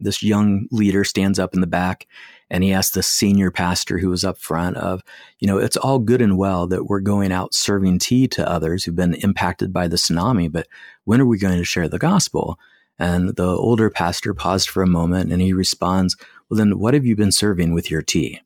this 0.00 0.22
young 0.22 0.66
leader 0.70 1.04
stands 1.04 1.38
up 1.38 1.54
in 1.54 1.60
the 1.60 1.66
back 1.66 2.06
and 2.50 2.62
he 2.62 2.72
asked 2.72 2.94
the 2.94 3.02
senior 3.02 3.50
pastor 3.50 3.98
who 3.98 4.10
was 4.10 4.24
up 4.24 4.38
front 4.38 4.76
of, 4.76 5.02
you 5.38 5.48
know, 5.48 5.58
it's 5.58 5.76
all 5.76 5.98
good 5.98 6.22
and 6.22 6.38
well 6.38 6.66
that 6.66 6.84
we're 6.84 7.00
going 7.00 7.32
out 7.32 7.54
serving 7.54 7.98
tea 7.98 8.28
to 8.28 8.48
others 8.48 8.84
who've 8.84 8.94
been 8.94 9.14
impacted 9.14 9.72
by 9.72 9.88
the 9.88 9.96
tsunami, 9.96 10.50
but 10.50 10.68
when 11.04 11.20
are 11.20 11.26
we 11.26 11.38
going 11.38 11.58
to 11.58 11.64
share 11.64 11.88
the 11.88 11.98
gospel? 11.98 12.58
And 12.98 13.36
the 13.36 13.48
older 13.48 13.90
pastor 13.90 14.32
paused 14.32 14.68
for 14.68 14.82
a 14.82 14.86
moment 14.86 15.32
and 15.32 15.42
he 15.42 15.52
responds, 15.52 16.16
well, 16.48 16.58
then 16.58 16.78
what 16.78 16.94
have 16.94 17.04
you 17.04 17.16
been 17.16 17.32
serving 17.32 17.74
with 17.74 17.90
your 17.90 18.02
tea? 18.02 18.40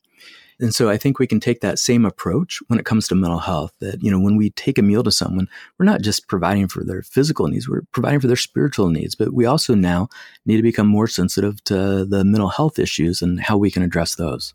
And 0.61 0.75
so 0.75 0.89
I 0.89 0.97
think 0.97 1.17
we 1.17 1.25
can 1.25 1.39
take 1.39 1.61
that 1.61 1.79
same 1.79 2.05
approach 2.05 2.59
when 2.67 2.77
it 2.77 2.85
comes 2.85 3.07
to 3.07 3.15
mental 3.15 3.39
health 3.39 3.73
that, 3.79 4.03
you 4.03 4.11
know, 4.11 4.19
when 4.19 4.37
we 4.37 4.51
take 4.51 4.77
a 4.77 4.83
meal 4.83 5.01
to 5.01 5.11
someone, 5.11 5.49
we're 5.77 5.87
not 5.87 6.01
just 6.01 6.27
providing 6.27 6.67
for 6.67 6.83
their 6.83 7.01
physical 7.01 7.47
needs, 7.47 7.67
we're 7.67 7.81
providing 7.91 8.19
for 8.19 8.27
their 8.27 8.35
spiritual 8.35 8.89
needs, 8.89 9.15
but 9.15 9.33
we 9.33 9.45
also 9.45 9.73
now 9.73 10.07
need 10.45 10.57
to 10.57 10.61
become 10.61 10.87
more 10.87 11.07
sensitive 11.07 11.63
to 11.63 12.05
the 12.05 12.23
mental 12.23 12.49
health 12.49 12.77
issues 12.77 13.23
and 13.23 13.41
how 13.41 13.57
we 13.57 13.71
can 13.71 13.81
address 13.81 14.15
those. 14.15 14.53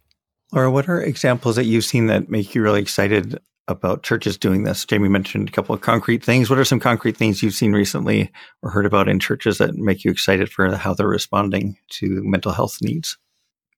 Laura, 0.53 0.71
what 0.71 0.89
are 0.89 1.01
examples 1.01 1.57
that 1.57 1.65
you've 1.65 1.85
seen 1.85 2.07
that 2.07 2.31
make 2.31 2.55
you 2.55 2.63
really 2.63 2.81
excited 2.81 3.37
about 3.67 4.05
churches 4.05 4.39
doing 4.39 4.63
this? 4.63 4.85
Jamie 4.85 5.09
mentioned 5.09 5.49
a 5.49 5.53
couple 5.53 5.75
of 5.75 5.81
concrete 5.81 6.23
things. 6.23 6.49
What 6.49 6.61
are 6.61 6.65
some 6.65 6.79
concrete 6.79 7.17
things 7.17 7.43
you've 7.43 7.53
seen 7.53 7.73
recently 7.73 8.31
or 8.63 8.71
heard 8.71 8.87
about 8.87 9.09
in 9.09 9.19
churches 9.19 9.59
that 9.59 9.75
make 9.75 10.05
you 10.05 10.13
excited 10.13 10.49
for 10.49 10.77
how 10.77 10.95
they're 10.95 11.09
responding 11.09 11.77
to 11.95 12.23
mental 12.23 12.53
health 12.53 12.79
needs? 12.81 13.19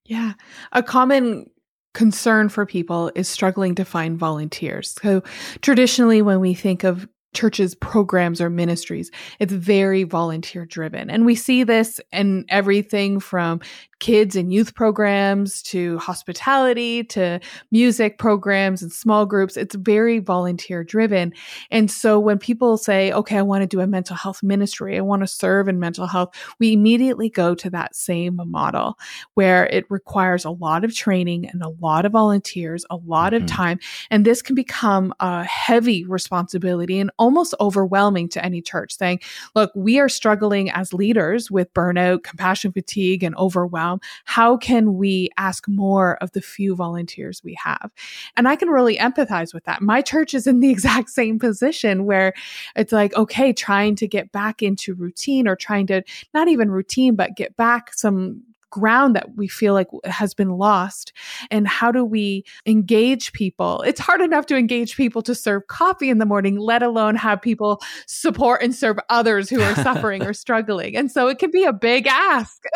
Yeah. 0.08 0.32
A 0.72 0.82
common 0.82 1.48
concern 1.94 2.48
for 2.48 2.66
people 2.66 3.12
is 3.14 3.28
struggling 3.28 3.74
to 3.76 3.84
find 3.84 4.18
volunteers. 4.18 4.96
So 5.02 5.22
traditionally, 5.60 6.22
when 6.22 6.40
we 6.40 6.54
think 6.54 6.82
of 6.82 7.08
churches 7.34 7.74
programs 7.74 8.40
or 8.40 8.48
ministries 8.48 9.10
it's 9.38 9.52
very 9.52 10.02
volunteer 10.02 10.64
driven 10.64 11.10
and 11.10 11.26
we 11.26 11.34
see 11.34 11.62
this 11.62 12.00
in 12.10 12.46
everything 12.48 13.20
from 13.20 13.60
kids 14.00 14.36
and 14.36 14.52
youth 14.52 14.74
programs 14.74 15.60
to 15.62 15.98
hospitality 15.98 17.02
to 17.02 17.40
music 17.72 18.18
programs 18.18 18.82
and 18.82 18.92
small 18.92 19.26
groups. 19.26 19.56
It's 19.56 19.74
very 19.74 20.20
volunteer 20.20 20.84
driven. 20.84 21.32
And 21.70 21.90
so 21.90 22.20
when 22.20 22.38
people 22.38 22.78
say, 22.78 23.12
okay, 23.12 23.38
I 23.38 23.42
want 23.42 23.62
to 23.62 23.66
do 23.66 23.80
a 23.80 23.86
mental 23.86 24.14
health 24.14 24.42
ministry, 24.42 24.96
I 24.96 25.00
want 25.00 25.22
to 25.22 25.26
serve 25.26 25.68
in 25.68 25.80
mental 25.80 26.06
health, 26.06 26.34
we 26.60 26.72
immediately 26.72 27.28
go 27.28 27.54
to 27.56 27.70
that 27.70 27.96
same 27.96 28.40
model 28.46 28.98
where 29.34 29.66
it 29.66 29.84
requires 29.90 30.44
a 30.44 30.50
lot 30.50 30.84
of 30.84 30.94
training 30.94 31.48
and 31.48 31.62
a 31.62 31.70
lot 31.80 32.04
of 32.04 32.12
volunteers, 32.12 32.84
a 32.90 32.96
lot 32.96 33.32
mm-hmm. 33.32 33.44
of 33.44 33.50
time. 33.50 33.80
And 34.10 34.24
this 34.24 34.42
can 34.42 34.54
become 34.54 35.12
a 35.18 35.44
heavy 35.44 36.04
responsibility 36.04 37.00
and 37.00 37.10
almost 37.18 37.54
overwhelming 37.60 38.28
to 38.30 38.44
any 38.44 38.62
church 38.62 38.96
saying, 38.96 39.20
look, 39.56 39.72
we 39.74 39.98
are 39.98 40.08
struggling 40.08 40.70
as 40.70 40.92
leaders 40.92 41.50
with 41.50 41.72
burnout, 41.74 42.22
compassion 42.22 42.72
fatigue, 42.72 43.24
and 43.24 43.34
overwhelm 43.36 43.87
realm, 43.88 44.00
how 44.24 44.56
can 44.56 44.94
we 44.94 45.30
ask 45.36 45.68
more 45.68 46.16
of 46.16 46.32
the 46.32 46.40
few 46.40 46.74
volunteers 46.74 47.42
we 47.42 47.54
have? 47.54 47.90
And 48.36 48.46
I 48.48 48.56
can 48.56 48.68
really 48.68 48.96
empathize 48.96 49.54
with 49.54 49.64
that. 49.64 49.82
My 49.82 50.02
church 50.02 50.34
is 50.34 50.46
in 50.46 50.60
the 50.60 50.70
exact 50.78 51.10
same 51.10 51.38
position 51.38 52.04
where 52.04 52.34
it's 52.76 52.92
like, 52.92 53.14
okay, 53.14 53.52
trying 53.52 53.96
to 53.96 54.08
get 54.08 54.32
back 54.32 54.62
into 54.62 54.94
routine 54.94 55.48
or 55.48 55.56
trying 55.56 55.86
to 55.88 56.02
not 56.34 56.48
even 56.48 56.70
routine, 56.70 57.16
but 57.16 57.36
get 57.36 57.56
back 57.56 57.92
some 57.94 58.42
ground 58.70 59.16
that 59.16 59.36
we 59.36 59.48
feel 59.48 59.74
like 59.74 59.88
has 60.04 60.34
been 60.34 60.50
lost 60.50 61.12
and 61.50 61.66
how 61.66 61.90
do 61.90 62.04
we 62.04 62.44
engage 62.66 63.32
people? 63.32 63.82
It's 63.82 64.00
hard 64.00 64.20
enough 64.20 64.46
to 64.46 64.56
engage 64.56 64.96
people 64.96 65.22
to 65.22 65.34
serve 65.34 65.66
coffee 65.68 66.10
in 66.10 66.18
the 66.18 66.26
morning 66.26 66.58
let 66.58 66.82
alone 66.82 67.16
have 67.16 67.40
people 67.40 67.80
support 68.06 68.62
and 68.62 68.74
serve 68.74 68.98
others 69.08 69.48
who 69.48 69.60
are 69.60 69.74
suffering 69.76 70.22
or 70.24 70.32
struggling 70.32 70.96
and 70.96 71.10
so 71.10 71.28
it 71.28 71.38
can 71.38 71.50
be 71.50 71.64
a 71.64 71.72
big 71.72 72.06
ask. 72.06 72.62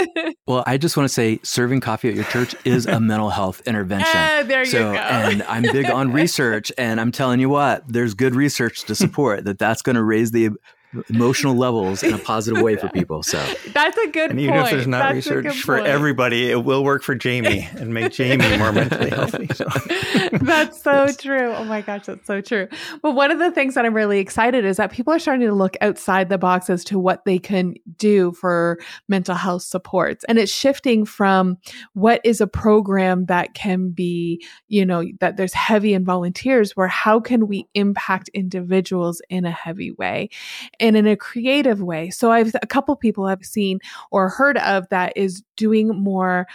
Well 0.47 0.65
i 0.67 0.77
just 0.77 0.97
want 0.97 1.09
to 1.09 1.13
say 1.13 1.39
serving 1.43 1.81
coffee 1.81 2.09
at 2.09 2.15
your 2.15 2.25
church 2.25 2.55
is 2.65 2.87
a 2.87 3.01
mental 3.01 3.31
health 3.31 3.63
intervention. 3.67 4.17
Uh, 4.17 4.43
there 4.43 4.65
so, 4.65 4.79
you 4.79 4.97
go. 4.97 5.01
and 5.01 5.43
i'm 5.45 5.63
big 5.63 5.91
on 5.91 6.13
research 6.23 6.73
and 6.77 7.01
i'm 7.01 7.13
telling 7.13 7.41
you 7.41 7.49
what 7.49 7.85
there's 7.87 8.15
good 8.15 8.35
research 8.35 8.85
to 8.85 8.95
support 8.95 9.45
that 9.45 9.59
that's 9.59 9.83
going 9.83 9.97
to 9.97 10.03
raise 10.03 10.31
the 10.33 10.51
emotional 11.09 11.55
levels 11.57 12.03
in 12.03 12.13
a 12.13 12.19
positive 12.33 12.63
way 12.63 12.77
for 12.77 12.89
people. 12.89 13.23
So 13.23 13.39
that's 13.73 13.97
a 13.99 14.09
good 14.09 14.31
and 14.31 14.39
point. 14.39 14.41
even 14.41 14.55
if 14.57 14.71
there's 14.71 14.87
not 14.87 15.15
that's 15.15 15.27
research 15.27 15.63
for 15.63 15.79
everybody, 15.79 16.51
it 16.51 16.65
will 16.65 16.85
work 16.85 17.03
for 17.03 17.15
Jamie 17.15 17.69
and 17.79 17.93
make 17.95 18.13
Jamie 18.13 18.57
more 18.59 18.73
mentally 18.73 19.11
healthy. 19.11 19.49
So. 19.55 19.65
that's 20.41 20.83
so 20.83 21.09
true. 21.19 21.53
Oh 21.53 21.65
my 21.65 21.81
gosh, 21.81 22.07
that's 22.07 22.27
so 22.27 22.41
true. 22.41 22.69
But 23.03 23.13
one 23.13 23.31
of 23.31 23.39
the 23.39 23.51
things 23.51 23.75
that 23.75 23.85
I'm 23.85 23.95
really 23.95 24.19
excited 24.19 24.65
is 24.65 24.77
that 24.77 24.93
people 24.93 25.13
are 25.13 25.19
starting 25.19 25.47
to 25.47 25.55
look 25.55 25.77
outside 25.81 26.29
the 26.29 26.39
box 26.39 26.69
as 26.71 26.85
to 26.85 26.99
what 26.99 27.25
they 27.25 27.39
can 27.39 27.75
do 27.97 28.33
for 28.33 28.79
mental 29.09 29.35
health 29.35 29.63
supports. 29.63 30.25
And 30.29 30.39
it's 30.39 30.53
shifting 30.53 31.05
from 31.05 31.59
what 31.95 32.21
is 32.25 32.41
a 32.41 32.47
program 32.47 33.27
that 33.27 33.55
can 33.55 33.91
be, 33.91 34.45
you 34.69 34.85
know, 34.85 35.05
that 35.21 35.37
there's 35.37 35.55
heavy 35.55 35.95
in 35.95 36.05
volunteers 36.05 36.77
where 36.77 36.89
how 36.89 37.21
can 37.21 37.47
we 37.47 37.69
impact 37.75 38.29
individuals 38.35 39.23
in 39.29 39.45
a 39.45 39.51
heavy 39.51 39.93
way? 39.93 40.29
And 40.83 40.97
in 40.97 41.07
a 41.07 41.17
creative 41.17 41.81
way. 41.81 42.11
So 42.11 42.31
I've 42.31 42.55
a 42.61 42.67
couple 42.67 42.95
people 42.97 43.25
I've 43.25 43.45
seen 43.45 43.79
or 44.11 44.29
heard 44.29 44.59
of 44.59 44.89
that 44.91 45.17
is 45.17 45.43
doing 45.57 45.89
more 45.89 46.47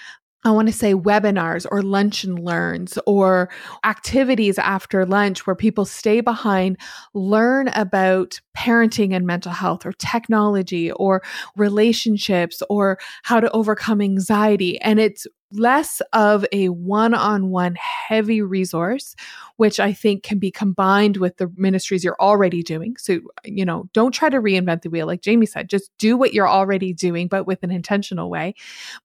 I 0.46 0.51
want 0.51 0.69
to 0.69 0.74
say 0.74 0.93
webinars 0.93 1.65
or 1.69 1.81
lunch 1.81 2.24
and 2.24 2.39
learns 2.39 2.98
or 3.05 3.50
activities 3.84 4.57
after 4.57 5.05
lunch 5.05 5.46
where 5.46 5.55
people 5.55 5.84
stay 5.84 6.22
behind, 6.22 6.77
learn 7.13 7.67
about 7.69 8.39
parenting 8.55 9.13
and 9.13 9.25
mental 9.25 9.51
health 9.51 9.86
or 9.86 9.91
technology 9.93 10.91
or 10.93 11.22
relationships 11.57 12.63
or 12.69 12.98
how 13.24 13.41
to 13.41 13.51
overcome 13.51 14.00
anxiety. 14.00 14.79
And 14.79 15.01
it's 15.01 15.27
less 15.51 16.01
of 16.13 16.46
a 16.51 16.70
one 16.70 17.13
on 17.13 17.50
one 17.50 17.75
heavy 17.75 18.42
resource, 18.42 19.16
which 19.56 19.80
I 19.80 19.94
think 19.94 20.24
can 20.24 20.39
be 20.39 20.51
combined 20.51 21.18
with 21.18 21.38
the 21.38 21.51
ministries 21.56 22.04
you're 22.04 22.20
already 22.20 22.62
doing. 22.62 22.98
So, 22.98 23.20
you 23.46 23.63
know, 23.63 23.89
don't 23.94 24.12
try 24.12 24.30
to 24.30 24.42
reinvent 24.42 24.82
the 24.82 24.89
wheel. 24.89 25.08
Like 25.08 25.22
Jamie 25.22 25.46
said, 25.46 25.70
just 25.70 25.89
do 25.98 26.18
what 26.18 26.34
you're 26.34 26.50
already 26.50 26.94
doing, 26.94 27.27
but 27.27 27.48
with 27.48 27.63
an 27.63 27.72
intentional 27.72 28.30
way. 28.30 28.56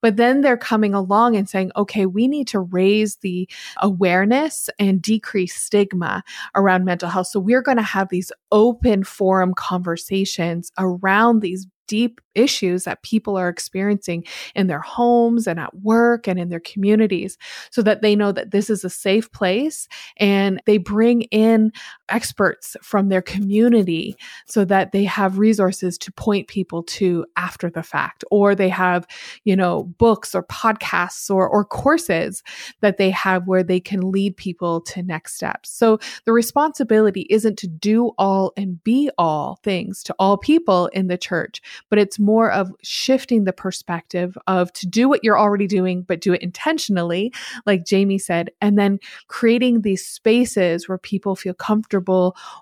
But 0.00 0.16
then 0.16 0.40
they're 0.40 0.56
coming 0.56 0.94
along 0.94 1.36
and 1.36 1.48
saying, 1.48 1.70
okay, 1.76 2.06
we 2.06 2.26
need 2.26 2.48
to 2.48 2.60
raise 2.60 3.16
the 3.16 3.48
awareness 3.78 4.68
and 4.78 5.00
decrease 5.00 5.54
stigma 5.54 6.22
around 6.54 6.84
mental 6.84 7.08
health. 7.08 7.28
So 7.28 7.40
we're 7.40 7.62
going 7.62 7.76
to 7.76 7.82
have 7.82 8.08
these 8.08 8.32
open 8.50 9.04
forum 9.04 9.54
conversations 9.54 10.72
around 10.78 11.40
these 11.40 11.66
deep 11.92 12.22
issues 12.34 12.84
that 12.84 13.02
people 13.02 13.36
are 13.36 13.50
experiencing 13.50 14.24
in 14.54 14.66
their 14.66 14.80
homes 14.80 15.46
and 15.46 15.60
at 15.60 15.74
work 15.82 16.26
and 16.26 16.40
in 16.40 16.48
their 16.48 16.58
communities 16.58 17.36
so 17.70 17.82
that 17.82 18.00
they 18.00 18.16
know 18.16 18.32
that 18.32 18.50
this 18.50 18.70
is 18.70 18.82
a 18.82 18.88
safe 18.88 19.30
place 19.32 19.88
and 20.16 20.58
they 20.64 20.78
bring 20.78 21.20
in 21.24 21.70
experts 22.12 22.76
from 22.82 23.08
their 23.08 23.22
community 23.22 24.16
so 24.46 24.64
that 24.64 24.92
they 24.92 25.04
have 25.04 25.38
resources 25.38 25.98
to 25.98 26.12
point 26.12 26.46
people 26.46 26.82
to 26.84 27.24
after 27.36 27.70
the 27.70 27.82
fact. 27.82 28.24
Or 28.30 28.54
they 28.54 28.68
have 28.68 29.06
you 29.44 29.56
know 29.56 29.84
books 29.98 30.34
or 30.34 30.44
podcasts 30.44 31.28
or 31.30 31.48
or 31.48 31.64
courses 31.64 32.42
that 32.80 32.98
they 32.98 33.10
have 33.10 33.46
where 33.46 33.64
they 33.64 33.80
can 33.80 34.12
lead 34.12 34.36
people 34.36 34.80
to 34.82 35.02
next 35.02 35.34
steps. 35.34 35.70
So 35.70 35.98
the 36.24 36.32
responsibility 36.32 37.26
isn't 37.30 37.58
to 37.58 37.66
do 37.66 38.12
all 38.18 38.52
and 38.56 38.82
be 38.84 39.10
all 39.18 39.58
things 39.62 40.02
to 40.04 40.14
all 40.18 40.36
people 40.36 40.86
in 40.88 41.08
the 41.08 41.18
church 41.18 41.60
but 41.90 41.98
it's 41.98 42.18
more 42.18 42.50
of 42.50 42.72
shifting 42.82 43.44
the 43.44 43.52
perspective 43.52 44.36
of 44.46 44.72
to 44.74 44.86
do 44.86 45.08
what 45.08 45.22
you're 45.22 45.38
already 45.38 45.66
doing, 45.66 46.02
but 46.02 46.20
do 46.20 46.32
it 46.32 46.42
intentionally, 46.42 47.32
like 47.66 47.84
Jamie 47.84 48.18
said, 48.18 48.50
and 48.60 48.78
then 48.78 48.98
creating 49.28 49.82
these 49.82 50.06
spaces 50.06 50.88
where 50.88 50.98
people 50.98 51.36
feel 51.36 51.54
comfortable 51.54 52.01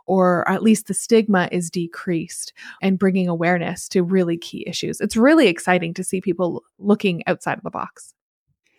or 0.06 0.48
at 0.48 0.62
least 0.62 0.86
the 0.86 0.94
stigma 0.94 1.48
is 1.52 1.70
decreased 1.70 2.52
and 2.82 2.98
bringing 2.98 3.28
awareness 3.28 3.88
to 3.88 4.02
really 4.02 4.36
key 4.36 4.64
issues. 4.66 5.00
It's 5.00 5.16
really 5.16 5.48
exciting 5.48 5.94
to 5.94 6.04
see 6.04 6.20
people 6.20 6.64
looking 6.78 7.22
outside 7.26 7.58
of 7.58 7.64
the 7.64 7.70
box. 7.70 8.14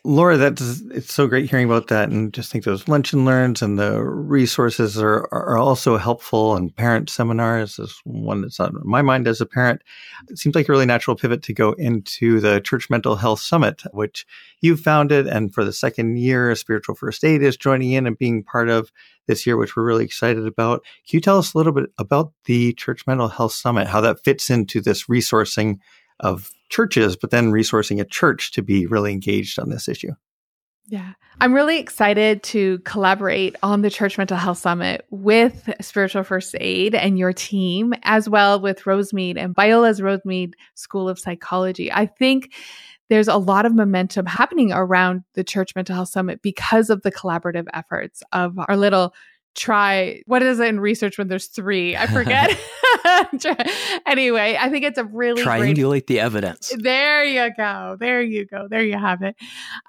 Laura, 0.03 0.35
that's 0.35 0.81
it's 0.89 1.13
so 1.13 1.27
great 1.27 1.47
hearing 1.47 1.67
about 1.67 1.87
that, 1.89 2.09
and 2.09 2.33
just 2.33 2.51
think 2.51 2.63
those 2.63 2.87
lunch 2.87 3.13
and 3.13 3.23
learns 3.23 3.61
and 3.61 3.77
the 3.77 4.01
resources 4.03 4.97
are 4.97 5.27
are 5.31 5.59
also 5.59 5.95
helpful. 5.97 6.55
And 6.55 6.75
parent 6.75 7.07
seminars 7.07 7.77
is 7.77 8.01
one 8.03 8.41
that's 8.41 8.59
on 8.59 8.79
my 8.83 9.03
mind 9.03 9.27
as 9.27 9.41
a 9.41 9.45
parent. 9.45 9.83
It 10.27 10.39
seems 10.39 10.55
like 10.55 10.67
a 10.67 10.71
really 10.71 10.87
natural 10.87 11.15
pivot 11.15 11.43
to 11.43 11.53
go 11.53 11.73
into 11.73 12.39
the 12.39 12.61
Church 12.61 12.89
Mental 12.89 13.15
Health 13.15 13.41
Summit, 13.41 13.83
which 13.91 14.25
you 14.61 14.75
founded, 14.75 15.27
and 15.27 15.53
for 15.53 15.63
the 15.63 15.73
second 15.73 16.17
year, 16.17 16.55
Spiritual 16.55 16.95
First 16.95 17.23
Aid 17.23 17.43
is 17.43 17.55
joining 17.55 17.91
in 17.91 18.07
and 18.07 18.17
being 18.17 18.43
part 18.43 18.69
of 18.69 18.91
this 19.27 19.45
year, 19.45 19.55
which 19.55 19.75
we're 19.75 19.85
really 19.85 20.05
excited 20.05 20.47
about. 20.47 20.83
Can 21.07 21.17
you 21.17 21.21
tell 21.21 21.37
us 21.37 21.53
a 21.53 21.57
little 21.59 21.73
bit 21.73 21.91
about 21.99 22.33
the 22.45 22.73
Church 22.73 23.05
Mental 23.05 23.27
Health 23.27 23.53
Summit, 23.53 23.85
how 23.85 24.01
that 24.01 24.23
fits 24.23 24.49
into 24.49 24.81
this 24.81 25.03
resourcing 25.05 25.77
of 26.19 26.49
churches, 26.71 27.15
but 27.15 27.29
then 27.29 27.51
resourcing 27.51 27.99
a 28.01 28.05
church 28.05 28.51
to 28.53 28.61
be 28.61 28.87
really 28.87 29.11
engaged 29.11 29.59
on 29.59 29.69
this 29.69 29.87
issue. 29.87 30.11
Yeah. 30.87 31.13
I'm 31.39 31.53
really 31.53 31.79
excited 31.79 32.43
to 32.43 32.79
collaborate 32.79 33.55
on 33.63 33.81
the 33.81 33.89
Church 33.89 34.17
Mental 34.17 34.37
Health 34.37 34.57
Summit 34.57 35.05
with 35.09 35.69
Spiritual 35.79 36.23
First 36.23 36.55
Aid 36.59 36.95
and 36.95 37.17
your 37.17 37.33
team, 37.33 37.93
as 38.03 38.27
well 38.27 38.59
with 38.59 38.81
Rosemead 38.81 39.37
and 39.37 39.55
Biola's 39.55 40.01
Rosemead 40.01 40.53
School 40.75 41.07
of 41.07 41.19
Psychology. 41.19 41.91
I 41.91 42.07
think 42.07 42.53
there's 43.09 43.27
a 43.27 43.37
lot 43.37 43.65
of 43.65 43.75
momentum 43.75 44.25
happening 44.25 44.71
around 44.71 45.23
the 45.33 45.43
Church 45.43 45.75
Mental 45.75 45.95
Health 45.95 46.09
Summit 46.09 46.41
because 46.41 46.89
of 46.89 47.01
the 47.03 47.11
collaborative 47.11 47.67
efforts 47.73 48.23
of 48.31 48.57
our 48.57 48.75
little 48.75 49.13
try 49.53 50.21
what 50.27 50.41
is 50.41 50.59
it 50.59 50.67
in 50.67 50.79
research 50.79 51.17
when 51.17 51.27
there's 51.27 51.47
three 51.47 51.95
i 51.97 52.07
forget 52.07 52.57
anyway 54.05 54.57
i 54.59 54.69
think 54.69 54.83
it's 54.85 54.97
a 54.97 55.05
really 55.05 55.41
triangulate 55.43 55.89
great, 55.89 56.07
the 56.07 56.19
evidence. 56.19 56.73
There 56.77 57.23
you 57.23 57.51
go. 57.55 57.97
There 57.99 58.21
you 58.21 58.45
go. 58.45 58.67
There 58.69 58.83
you 58.83 58.97
have 58.97 59.21
it. 59.21 59.35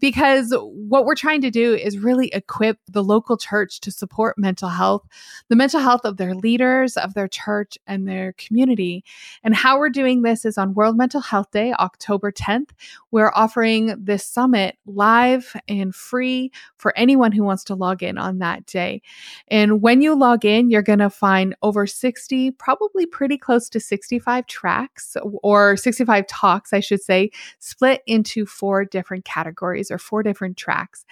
Because 0.01 0.55
what 0.59 1.05
we're 1.05 1.15
trying 1.15 1.41
to 1.43 1.51
do 1.51 1.75
is 1.75 1.99
really 1.99 2.29
equip 2.29 2.79
the 2.89 3.03
local 3.03 3.37
church 3.37 3.81
to 3.81 3.91
support 3.91 4.39
mental 4.39 4.69
health 4.69 5.07
the 5.49 5.57
mental 5.57 5.81
health 5.81 6.03
of 6.05 6.17
their 6.17 6.35
leaders 6.35 6.97
of 6.97 7.15
their 7.15 7.29
church 7.29 7.79
and 7.87 8.09
their 8.09 8.33
community. 8.35 9.05
And 9.43 9.55
how 9.55 9.79
we're 9.79 9.91
doing 9.91 10.23
this 10.23 10.45
is 10.45 10.59
on 10.59 10.75
world 10.75 10.97
mental 10.97 11.21
health 11.21 11.51
day 11.51 11.73
october 11.79 12.31
10th 12.31 12.71
we're 13.13 13.33
offering 13.35 13.95
this 13.99 14.25
summit 14.25 14.77
live 14.87 15.55
and 15.69 15.95
free 15.95 16.51
for 16.77 16.97
anyone 16.97 17.31
who 17.31 17.45
wants 17.45 17.65
to 17.65 17.75
log 17.75 18.03
in 18.03 18.19
on 18.19 18.39
that 18.39 18.67
day. 18.67 19.03
And 19.49 19.83
when 19.83 20.01
you 20.01 20.17
log 20.17 20.45
in, 20.45 20.71
you're 20.71 20.83
going 20.83 20.99
to 20.99 21.11
find 21.11 21.55
over 21.63 21.87
60, 21.87 22.53
probably 22.53 22.92
pretty 23.11 23.39
close 23.39 23.69
to 23.71 23.81
65 23.81 24.47
tracks 24.47 25.17
or 25.43 25.77
65 25.77 26.27
talks, 26.27 26.73
I 26.73 26.81
should 26.81 27.03
say, 27.03 27.31
split 27.59 28.03
into 28.07 28.47
four 28.47 28.85
different 28.85 29.25
categories 29.25 29.91
or 29.91 29.99
four 29.99 30.23
different 30.23 30.57
tracks. 30.57 31.05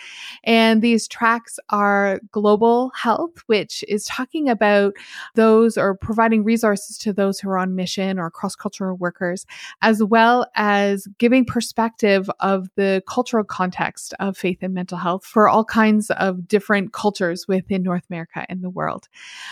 And 0.45 0.83
these 0.83 1.09
tracks 1.09 1.59
are 1.71 2.21
global 2.33 2.91
health, 2.95 3.43
which 3.47 3.85
is 3.89 4.05
talking 4.05 4.49
about 4.49 4.95
those 5.35 5.77
or 5.77 5.95
providing 5.95 6.45
resources 6.45 6.99
to 6.99 7.13
those 7.13 7.39
who 7.39 7.51
are 7.51 7.59
on 7.59 7.75
mission 7.75 8.19
or 8.19 8.31
cross 8.31 8.55
cultural 8.55 8.97
workers, 8.97 9.47
as 9.83 10.03
well 10.03 10.47
as 10.55 11.07
giving 11.19 11.45
perspective 11.45 12.31
of 12.41 12.69
the 12.77 13.03
cultural 13.09 13.45
context 13.45 14.15
of 14.21 14.37
faith 14.37 14.59
and 14.63 14.75
mental 14.75 14.99
health 14.99 15.25
for 15.25 15.49
all 15.49 15.65
kinds 15.65 16.11
of 16.13 16.47
different 16.47 16.93
cultures 16.93 17.47
within 17.49 17.83
North 17.83 18.05
America 18.11 18.45
and 18.49 18.63
the 18.63 18.71
world. 18.71 19.09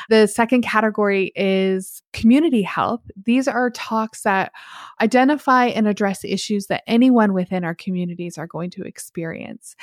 The 0.09 0.27
second 0.27 0.63
category 0.63 1.33
is 1.35 2.03
community 2.19 2.63
health. 2.63 3.01
These 3.25 3.47
are 3.47 3.71
talks 3.71 4.23
that 4.23 4.51
identify 5.01 5.67
and 5.67 5.87
address 5.87 6.25
issues 6.25 6.67
that 6.67 6.83
anyone 6.89 7.33
within 7.33 7.65
our 7.65 7.77
communities 7.77 8.37
are 8.37 8.47
going 8.49 8.71
to 8.71 8.83
experience. 8.83 9.77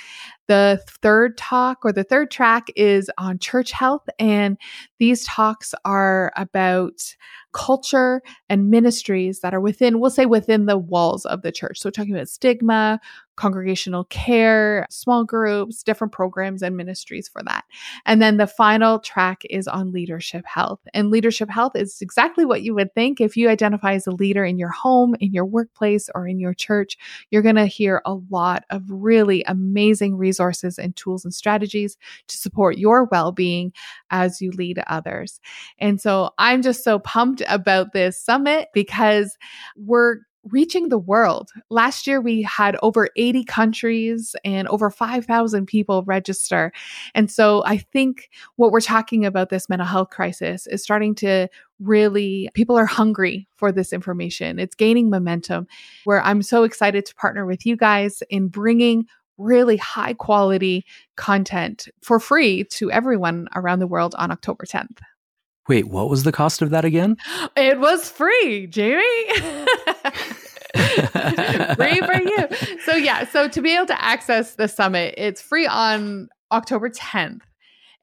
The 0.48 0.84
third 1.02 1.38
talk 1.38 1.80
or 1.86 1.94
the 1.94 2.04
third 2.04 2.32
track 2.32 2.68
is 2.76 3.10
on 3.18 3.40
church 3.40 3.72
health, 3.72 4.08
and 4.20 4.58
these 5.00 5.24
talks 5.24 5.74
are 5.86 6.34
about 6.36 7.16
culture 7.54 8.22
and 8.50 8.70
ministries 8.70 9.40
that 9.40 9.54
are 9.54 9.62
within, 9.62 10.02
we'll 10.02 10.10
say 10.12 10.26
within 10.26 10.66
the 10.66 10.78
walls 10.78 11.26
of 11.26 11.42
the 11.42 11.54
church. 11.54 11.80
So, 11.80 11.90
talking 11.90 12.14
about 12.14 12.28
stigma, 12.28 13.00
congregational 13.36 14.06
care, 14.06 14.86
small 14.90 15.24
groups, 15.24 15.84
different 15.84 16.14
programs 16.14 16.62
and 16.62 16.78
ministries 16.78 17.28
for 17.28 17.42
that. 17.44 17.66
And 18.06 18.22
then 18.22 18.38
the 18.38 18.48
final 18.48 19.00
track 19.00 19.44
is 19.50 19.68
on 19.68 19.92
leadership 19.92 20.46
health. 20.46 20.80
And 20.94 21.10
leadership 21.10 21.50
health 21.50 21.74
is 21.76 22.02
exactly 22.02 22.46
what 22.46 22.62
you 22.62 22.74
would 22.76 22.94
think 22.94 23.20
if 23.20 23.36
you 23.36 23.50
identify 23.50 23.94
as 23.94 24.08
a 24.08 24.12
leader 24.12 24.46
in 24.46 24.58
your 24.58 24.70
home, 24.70 25.16
in 25.20 25.34
your 25.34 25.46
workplace, 25.46 26.10
or 26.16 26.28
in 26.28 26.40
your 26.40 26.54
church. 26.54 26.98
You're 27.30 27.42
going 27.42 27.56
to 27.56 27.66
hear 27.66 28.02
a 28.06 28.16
lot 28.30 28.64
of 28.70 28.84
really 28.90 29.44
amazing 29.44 30.18
resources 30.18 30.78
and 30.78 30.96
tools 30.96 31.26
and 31.26 31.34
strategies 31.34 31.98
to 32.28 32.38
support 32.38 32.78
your 32.78 33.06
well 33.06 33.32
being 33.32 33.74
as 34.10 34.42
you 34.42 34.52
lead 34.52 34.82
others. 34.88 35.40
And 35.80 36.00
so 36.00 36.32
I'm 36.38 36.62
just 36.62 36.84
so 36.84 37.00
pumped 37.00 37.42
about 37.48 37.94
this 37.94 38.20
summit 38.20 38.70
because 38.74 39.38
we're 39.76 40.20
reaching 40.52 40.90
the 40.90 40.98
world. 40.98 41.52
Last 41.70 42.08
year, 42.08 42.22
we 42.22 42.44
had 42.44 42.78
over 42.82 43.10
80 43.16 43.44
countries 43.46 44.36
and 44.46 44.68
over 44.68 44.90
5,000 44.90 45.66
people 45.66 46.04
register. 46.04 46.72
And 47.14 47.30
so 47.32 47.64
I 47.66 47.78
think 47.78 48.30
what 48.56 48.72
we're 48.72 48.82
talking 48.82 49.26
about 49.26 49.50
this 49.50 49.70
mental 49.70 49.88
health 49.88 50.10
crisis 50.10 50.68
is 50.68 50.84
starting 50.84 51.16
to 51.16 51.48
really, 51.80 52.50
people 52.54 52.78
are 52.78 52.86
hungry 52.86 53.48
for 53.56 53.72
this 53.72 53.92
information. 53.92 54.60
It's 54.60 54.76
gaining 54.76 55.10
momentum 55.10 55.68
where 56.04 56.22
I'm 56.22 56.42
so 56.42 56.64
excited 56.64 57.06
to 57.06 57.16
partner 57.16 57.46
with 57.46 57.66
you 57.66 57.76
guys 57.76 58.22
in 58.30 58.48
bringing 58.48 59.06
really 59.38 59.78
high 59.78 60.14
quality 60.14 60.86
content 61.18 61.90
for 62.02 62.20
free 62.20 62.64
to 62.64 62.90
everyone 62.92 63.48
around 63.56 63.80
the 63.80 63.88
world 63.88 64.16
on 64.18 64.32
October 64.32 64.66
10th. 64.66 65.00
Wait, 65.68 65.88
what 65.88 66.10
was 66.10 66.24
the 66.24 66.32
cost 66.32 66.62
of 66.62 66.70
that 66.70 66.86
again? 66.86 67.18
It 67.56 67.80
was 67.80 68.10
free, 68.10 68.68
Jamie. 68.68 69.04
free 71.76 72.00
for 72.02 72.22
you. 72.22 72.48
So 72.84 72.96
yeah, 72.96 73.28
so 73.28 73.48
to 73.48 73.62
be 73.62 73.76
able 73.76 73.88
to 73.88 74.04
access 74.04 74.56
the 74.56 74.68
summit, 74.68 75.16
it's 75.18 75.42
free 75.42 75.66
on 75.66 76.30
October 76.52 76.90
10th. 76.90 77.42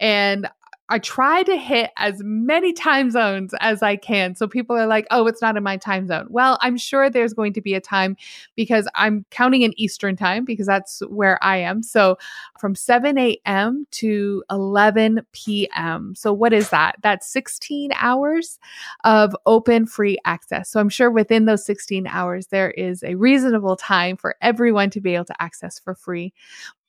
And 0.01 0.49
I 0.93 0.99
try 0.99 1.43
to 1.45 1.57
hit 1.57 1.91
as 1.97 2.21
many 2.23 2.75
time 2.75 3.11
zones 3.11 3.55
as 3.61 3.83
I 3.83 3.97
can. 3.97 4.35
So 4.35 4.47
people 4.47 4.77
are 4.77 4.87
like, 4.87 5.07
oh, 5.11 5.27
it's 5.27 5.41
not 5.41 5.57
in 5.57 5.63
my 5.63 5.79
time 5.79 6.07
zone. 6.07 6.27
Well, 6.29 6.59
I'm 6.61 6.77
sure 6.77 7.09
there's 7.09 7.33
going 7.33 7.55
to 7.55 7.63
be 7.63 7.73
a 7.73 7.81
time 7.81 8.15
because 8.57 8.87
I'm 8.95 9.25
counting 9.31 9.63
in 9.63 9.73
Eastern 9.81 10.17
time 10.17 10.45
because 10.45 10.67
that's 10.67 11.01
where 11.09 11.43
I 11.43 11.57
am. 11.57 11.83
So 11.83 12.19
from 12.61 12.75
7 12.75 13.17
a.m. 13.17 13.87
to 13.93 14.45
11 14.51 15.23
p.m. 15.33 16.15
So 16.15 16.31
what 16.31 16.53
is 16.53 16.69
that? 16.69 16.97
That's 17.01 17.27
16 17.27 17.93
hours 17.95 18.59
of 19.05 19.35
open 19.47 19.87
free 19.87 20.19
access. 20.27 20.69
So 20.69 20.79
I'm 20.79 20.91
sure 20.91 21.11
within 21.11 21.47
those 21.47 21.65
16 21.65 22.07
hours, 22.07 22.49
there 22.49 22.71
is 22.73 23.03
a 23.03 23.15
reasonable 23.15 23.77
time 23.77 24.19
for 24.19 24.37
everyone 24.43 24.91
to 24.91 25.01
be 25.01 25.15
able 25.15 25.25
to 25.25 25.43
access 25.43 25.79
for 25.79 25.95
free. 25.95 26.35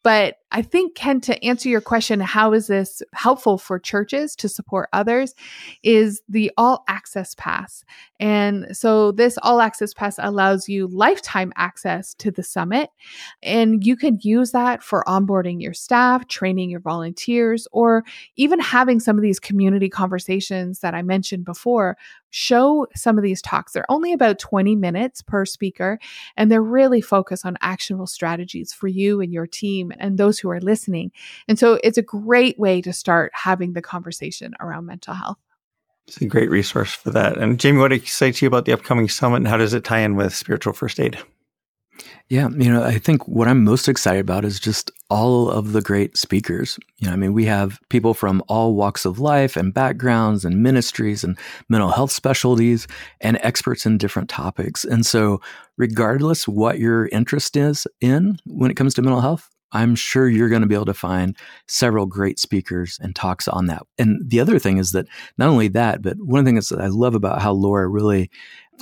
But 0.04 0.36
I 0.52 0.62
think, 0.62 0.96
Ken, 0.96 1.22
to 1.22 1.44
answer 1.44 1.70
your 1.70 1.82
question, 1.82 2.20
how 2.20 2.54
is 2.54 2.68
this 2.68 3.02
helpful 3.13 3.58
for 3.58 3.80
churches 3.80 4.36
to 4.36 4.50
support 4.50 4.89
others? 4.94 5.34
Is 5.82 6.22
the 6.28 6.52
All 6.58 6.84
Access 6.88 7.34
Pass. 7.36 7.84
And 8.20 8.68
so 8.76 9.12
this 9.13 9.38
All 9.42 9.62
Access 9.62 9.94
Pass 9.94 10.20
allows 10.20 10.68
you 10.70 10.88
lifetime 10.88 11.54
access 11.56 12.13
to 12.16 12.32
the 12.32 12.44
summit. 12.44 12.89
And 13.42 13.84
you 13.86 13.96
can 13.96 14.20
use 14.22 14.52
that 14.52 14.84
for 14.84 15.04
onboarding 15.08 15.62
your 15.62 15.74
staff, 15.74 16.28
training 16.28 16.70
your 16.70 16.82
volunteers, 16.82 17.68
or 17.72 18.04
even 18.36 18.60
having 18.60 19.00
some 19.00 19.18
of 19.18 19.24
these 19.24 19.39
community 19.39 19.89
conversations 19.89 20.80
that 20.80 20.94
I 20.94 21.02
mentioned 21.02 21.46
before 21.46 21.98
show 22.34 22.88
some 22.96 23.17
of 23.17 23.24
these 23.24 23.43
talks. 23.43 23.74
They're 23.74 23.89
only 23.89 24.12
about 24.12 24.39
20 24.39 24.76
minutes 24.76 25.22
per 25.22 25.46
speaker, 25.46 26.00
and 26.36 26.52
they're 26.52 26.63
really 26.63 27.00
focused 27.00 27.46
on 27.46 27.58
actionable 27.62 28.08
strategies 28.08 28.74
for 28.74 28.88
you 28.88 29.22
and 29.22 29.32
your 29.32 29.46
team 29.46 29.93
and 30.00 30.17
those 30.17 30.39
who 30.39 30.50
are 30.50 30.60
listening. 30.60 31.12
And 31.48 31.60
so 31.60 31.80
it's 31.84 32.00
a 32.00 32.02
great 32.02 32.58
way 32.58 32.82
to 32.82 32.91
start 32.91 33.32
having 33.36 33.74
the 33.74 33.84
conversation 33.84 34.56
around 34.60 34.88
mental 34.88 35.13
health. 35.13 35.38
It's 36.08 36.19
a 36.22 36.26
great 36.26 36.50
resource 36.50 36.91
for 36.91 37.12
that. 37.12 37.38
And 37.38 37.60
Jamie, 37.60 37.78
what 37.78 37.93
excites 37.93 38.41
you 38.41 38.48
about 38.48 38.65
the 38.65 38.74
upcoming 38.74 39.08
summit 39.08 39.38
and 39.38 39.48
how 39.48 39.58
does 39.58 39.76
it 39.76 39.84
tie 39.84 40.00
in 40.00 40.15
with 40.15 40.36
spiritual 40.36 40.74
first 40.74 41.00
aid? 41.00 41.19
Yeah, 42.30 42.50
you 42.50 42.72
know, 42.72 42.84
I 42.84 42.98
think 42.98 43.28
what 43.28 43.48
I'm 43.48 43.64
most 43.64 43.88
excited 43.88 44.22
about 44.22 44.46
is 44.46 44.60
just 44.60 44.90
all 45.10 45.50
of 45.50 45.74
the 45.74 45.82
great 45.82 46.18
speakers. 46.18 46.80
You 46.98 47.08
know, 47.08 47.14
I 47.14 47.16
mean, 47.16 47.34
we 47.34 47.46
have 47.46 47.80
people 47.90 48.14
from 48.14 48.42
all 48.48 48.74
walks 48.74 49.06
of 49.06 49.20
life 49.20 49.56
and 49.56 49.74
backgrounds 49.74 50.44
and 50.44 50.64
ministries 50.64 51.24
and 51.24 51.38
mental 51.70 51.90
health 51.90 52.12
specialties 52.12 52.88
and 53.22 53.38
experts 53.42 53.86
in 53.86 53.98
different 53.98 54.30
topics. 54.30 54.84
And 54.84 55.06
so, 55.06 55.42
regardless 55.78 56.48
what 56.48 56.80
your 56.80 57.08
interest 57.08 57.56
is 57.56 57.86
in 58.02 58.38
when 58.46 58.72
it 58.72 58.78
comes 58.78 58.96
to 58.96 59.02
mental 59.02 59.22
health, 59.22 59.50
I'm 59.74 59.96
sure 59.96 60.30
you're 60.30 60.50
going 60.50 60.62
to 60.62 60.68
be 60.68 60.76
able 60.76 60.86
to 60.86 60.94
find 60.94 61.36
several 61.68 62.06
great 62.06 62.40
speakers 62.40 63.00
and 63.02 63.16
talks 63.16 63.48
on 63.48 63.66
that. 63.68 63.84
And 63.98 64.30
the 64.30 64.40
other 64.40 64.60
thing 64.60 64.78
is 64.78 64.92
that 64.92 65.08
not 65.38 65.50
only 65.50 65.68
that, 65.70 66.02
but 66.02 66.18
one 66.20 66.40
of 66.40 66.46
the 66.46 66.52
things 66.52 66.70
that 66.70 66.80
I 66.80 66.88
love 66.88 67.16
about 67.16 67.42
how 67.42 67.54
Laura 67.54 67.88
really 67.88 68.30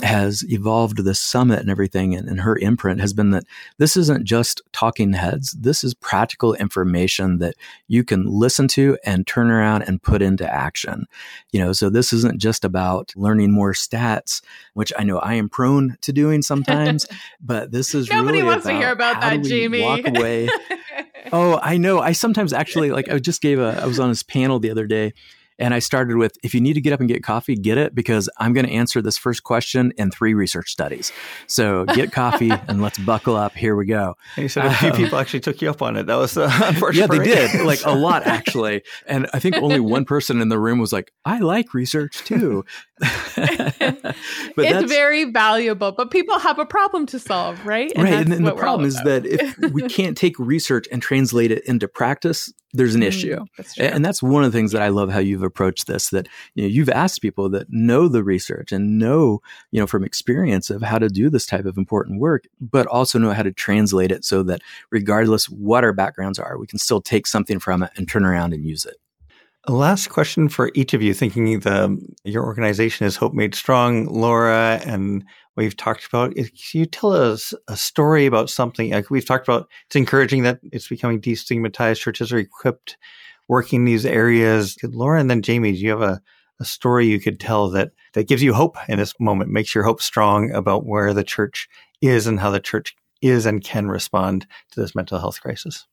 has 0.02 0.44
evolved 0.50 1.04
the 1.04 1.14
summit 1.14 1.60
and 1.60 1.70
everything 1.70 2.16
and, 2.16 2.28
and, 2.28 2.42
her 2.42 2.58
imprint 2.58 3.02
has 3.02 3.14
been 3.14 3.32
that 3.32 3.44
this 3.78 3.96
isn't 3.98 4.24
just 4.24 4.62
talking 4.72 5.14
heads. 5.14 5.52
This 5.52 5.84
is 5.84 5.94
practical 5.94 6.54
information 6.56 7.38
that 7.40 7.56
you 7.88 8.04
can 8.04 8.26
listen 8.26 8.68
to 8.70 8.98
and 9.06 9.28
turn 9.28 9.52
around 9.52 9.84
and 9.84 10.02
put 10.02 10.22
into 10.22 10.52
action. 10.52 11.06
You 11.52 11.60
know 11.60 11.74
so 11.74 11.90
this 11.90 12.14
isn't 12.14 12.40
just 12.40 12.66
about 12.66 13.14
learning 13.16 13.52
more 13.52 13.74
stats 13.74 14.42
which 14.74 14.92
i 14.98 15.04
know 15.04 15.18
i 15.20 15.34
am 15.34 15.50
prone 15.50 15.98
to 16.02 16.14
doing 16.14 16.42
sometimes 16.42 17.06
but 17.42 17.72
this 17.72 17.94
is 17.94 18.10
nobody 18.10 18.40
really 18.40 18.44
wants 18.44 18.66
to 18.66 18.74
hear 18.74 18.92
about 18.92 19.22
that 19.22 19.42
jamie. 19.42 19.82
walk 19.82 20.02
away 20.06 20.48
oh 21.32 21.60
i 21.62 21.78
know. 21.78 22.00
I 22.00 22.14
sometimes 22.14 22.54
actually 22.54 22.92
like 22.92 23.10
i 23.10 23.20
just 23.20 23.42
gave 23.42 23.60
a 23.60 23.80
i 23.82 23.86
was 23.86 24.00
on 24.00 24.10
this 24.10 24.24
panel 24.24 24.60
the 24.60 24.72
other 24.72 24.88
day 24.88 25.14
and 25.62 25.76
I 25.76 25.80
started 25.80 26.18
with 26.18 26.38
if 26.44 26.56
you 26.56 26.60
need 26.60 26.74
to 26.74 26.82
get 26.82 26.92
up 26.92 27.00
and 27.00 27.08
get 27.08 27.24
coffee, 27.24 27.56
get 27.56 27.78
it 27.78 27.94
because 27.94 28.28
I'm 28.40 28.52
going 28.52 28.66
to 28.66 28.72
answer 28.72 29.02
this 29.02 29.18
first 29.18 29.44
question 29.44 29.94
in 29.96 30.10
three 30.10 30.34
research 30.34 30.72
studies. 30.72 31.14
So 31.46 31.86
get 31.86 32.12
coffee 32.12 32.52
and 32.68 32.82
let's 32.82 32.98
buckle 32.98 33.36
up. 33.36 33.54
Here 33.54 33.76
we 33.76 33.86
go. 33.86 34.16
And 34.36 34.44
you 34.44 34.50
said 34.50 34.66
a 34.66 34.74
few 34.74 34.90
um, 34.90 34.98
people 34.98 35.20
actually 35.20 35.42
took 35.42 35.62
you 35.62 35.70
up 35.70 35.84
on 35.84 35.96
it. 35.96 36.08
That 36.08 36.16
was 36.16 36.36
uh, 36.36 36.50
unfortunate. 36.64 37.14
Yeah, 37.14 37.20
they 37.20 37.24
did. 37.24 37.66
Like 37.66 37.86
a 37.86 37.92
lot 37.92 38.24
actually. 38.26 38.82
And 39.06 39.28
I 39.34 39.40
think 39.40 39.56
only 39.58 39.80
one 39.80 40.04
person 40.04 40.42
in 40.42 40.50
the 40.50 40.58
room 40.58 40.80
was 40.80 40.92
like, 40.92 41.12
I 41.26 41.40
like 41.40 41.76
research 41.76 42.24
too. 42.24 42.66
it's 44.58 44.92
very 44.92 45.26
valuable, 45.26 45.92
but 45.92 46.12
people 46.12 46.38
have 46.40 46.60
a 46.60 46.66
problem 46.66 47.06
to 47.08 47.20
solve, 47.20 47.66
right? 47.66 47.92
And 47.96 48.04
right. 48.04 48.14
And, 48.14 48.34
and 48.34 48.48
the 48.48 48.56
problem 48.56 48.88
is 48.88 48.96
that 49.04 49.26
if 49.26 49.58
we 49.72 49.82
can't 49.90 50.16
take 50.16 50.38
research 50.38 50.88
and 50.92 51.02
translate 51.02 51.52
it 51.52 51.66
into 51.66 51.88
practice, 51.88 52.54
there's 52.74 52.96
an 52.96 53.02
mm, 53.02 53.08
issue. 53.08 53.46
That's 53.58 53.78
and 53.78 54.06
that's 54.06 54.24
one 54.24 54.44
of 54.44 54.52
the 54.52 54.58
things 54.58 54.72
that 54.72 54.82
I 54.82 54.90
love 54.90 55.10
how 55.10 55.20
you've 55.20 55.44
approached 55.44 55.88
this 55.88 56.10
that 56.12 56.28
you 56.56 56.64
know, 56.64 56.70
you've 56.70 56.90
asked 56.90 57.22
people 57.22 57.50
that 57.50 57.68
know 57.70 58.08
the 58.08 58.24
research 58.24 58.72
and 58.72 58.98
know, 58.98 59.42
you 59.72 59.80
know, 59.80 59.88
from 59.88 60.04
experience 60.04 60.70
of 60.70 60.82
how 60.82 61.00
to 61.00 61.10
do 61.10 61.30
this 61.30 61.46
type 61.46 61.66
of 61.66 61.78
important 61.78 62.20
work, 62.20 62.46
but 62.60 62.88
also 62.88 63.20
know 63.20 63.34
how 63.34 63.44
to 63.44 63.52
translate 63.52 64.12
it 64.12 64.24
so 64.24 64.44
that 64.44 64.62
regardless 64.92 65.50
what 65.50 65.84
our 65.84 65.94
backgrounds 65.94 66.40
are, 66.40 66.58
we 66.58 66.68
can 66.68 66.80
still 66.80 67.02
take 67.02 67.28
something 67.28 67.60
from 67.60 67.84
it 67.84 67.92
and 67.96 68.08
turn 68.08 68.24
around 68.24 68.54
and 68.54 68.64
use 68.64 68.86
it. 68.86 69.01
Last 69.68 70.08
question 70.08 70.50
for 70.50 70.72
each 70.74 70.96
of 70.96 71.04
you, 71.04 71.14
thinking 71.14 71.60
the 71.60 71.84
um, 71.84 72.02
your 72.24 72.44
organization 72.44 73.06
is 73.06 73.16
Hope 73.16 73.34
Made 73.34 73.54
Strong, 73.54 74.08
Laura, 74.08 74.82
and 74.84 75.24
we've 75.56 75.78
talked 75.78 76.08
about. 76.08 76.34
Eh, 76.36 76.46
can 76.46 76.80
you 76.80 76.86
tell 76.88 77.14
us 77.14 77.54
a 77.68 77.78
story 77.78 78.26
about 78.26 78.50
something? 78.50 78.90
Like 78.90 79.12
we've 79.12 79.26
talked 79.26 79.48
about, 79.48 79.70
it's 79.86 79.96
encouraging 79.96 80.42
that 80.44 80.60
it's 80.64 80.88
becoming 80.88 81.22
destigmatized. 81.22 82.00
Churches 82.00 82.34
are 82.34 82.40
equipped 82.40 82.98
working 83.48 83.82
in 83.82 83.86
these 83.86 84.04
areas. 84.04 84.78
Laura 84.82 85.20
and 85.20 85.30
then 85.30 85.44
Jamie, 85.44 85.74
do 85.74 85.78
you 85.78 85.92
have 85.92 86.02
a, 86.02 86.22
a 86.60 86.66
story 86.66 87.06
you 87.06 87.20
could 87.20 87.40
tell 87.40 87.70
that 87.70 87.92
that 88.14 88.28
gives 88.28 88.42
you 88.42 88.56
hope 88.56 88.78
in 88.90 88.98
this 88.98 89.14
moment, 89.20 89.52
makes 89.52 89.76
your 89.76 89.84
hope 89.84 90.02
strong 90.02 90.52
about 90.52 90.88
where 90.88 91.14
the 91.14 91.24
church 91.24 91.70
is 92.02 92.26
and 92.26 92.40
how 92.40 92.50
the 92.50 92.60
church 92.60 92.96
is 93.22 93.46
and 93.46 93.64
can 93.64 93.90
respond 93.90 94.48
to 94.72 94.82
this 94.82 94.96
mental 94.96 95.20
health 95.20 95.40
crisis? 95.40 95.86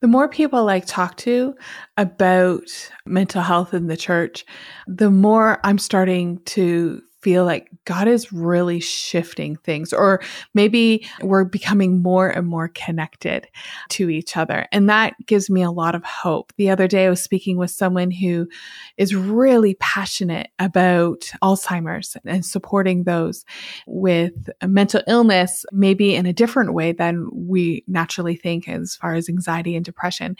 The 0.00 0.08
more 0.08 0.28
people 0.28 0.68
I 0.68 0.78
talk 0.80 1.16
to 1.18 1.56
about 1.96 2.90
mental 3.04 3.42
health 3.42 3.74
in 3.74 3.88
the 3.88 3.96
church, 3.96 4.44
the 4.86 5.10
more 5.10 5.58
I'm 5.64 5.78
starting 5.78 6.38
to 6.46 7.02
feel 7.20 7.44
like 7.44 7.68
God 7.84 8.06
is 8.06 8.32
really 8.32 8.80
shifting 8.80 9.56
things, 9.56 9.92
or 9.92 10.20
maybe 10.54 11.06
we're 11.20 11.44
becoming 11.44 12.02
more 12.02 12.28
and 12.28 12.46
more 12.46 12.68
connected 12.68 13.48
to 13.90 14.08
each 14.08 14.36
other. 14.36 14.66
And 14.72 14.88
that 14.88 15.14
gives 15.26 15.50
me 15.50 15.62
a 15.62 15.70
lot 15.70 15.94
of 15.94 16.04
hope. 16.04 16.52
The 16.56 16.70
other 16.70 16.86
day, 16.86 17.06
I 17.06 17.10
was 17.10 17.22
speaking 17.22 17.56
with 17.56 17.70
someone 17.70 18.10
who 18.10 18.48
is 18.96 19.14
really 19.14 19.74
passionate 19.74 20.50
about 20.58 21.30
Alzheimer's 21.42 22.16
and 22.24 22.44
supporting 22.44 23.04
those 23.04 23.44
with 23.86 24.50
mental 24.62 25.02
illness, 25.06 25.64
maybe 25.72 26.14
in 26.14 26.26
a 26.26 26.32
different 26.32 26.74
way 26.74 26.92
than 26.92 27.28
we 27.32 27.84
naturally 27.88 28.36
think 28.36 28.68
as 28.68 28.96
far 28.96 29.14
as 29.14 29.28
anxiety 29.28 29.74
and 29.74 29.84
depression. 29.84 30.36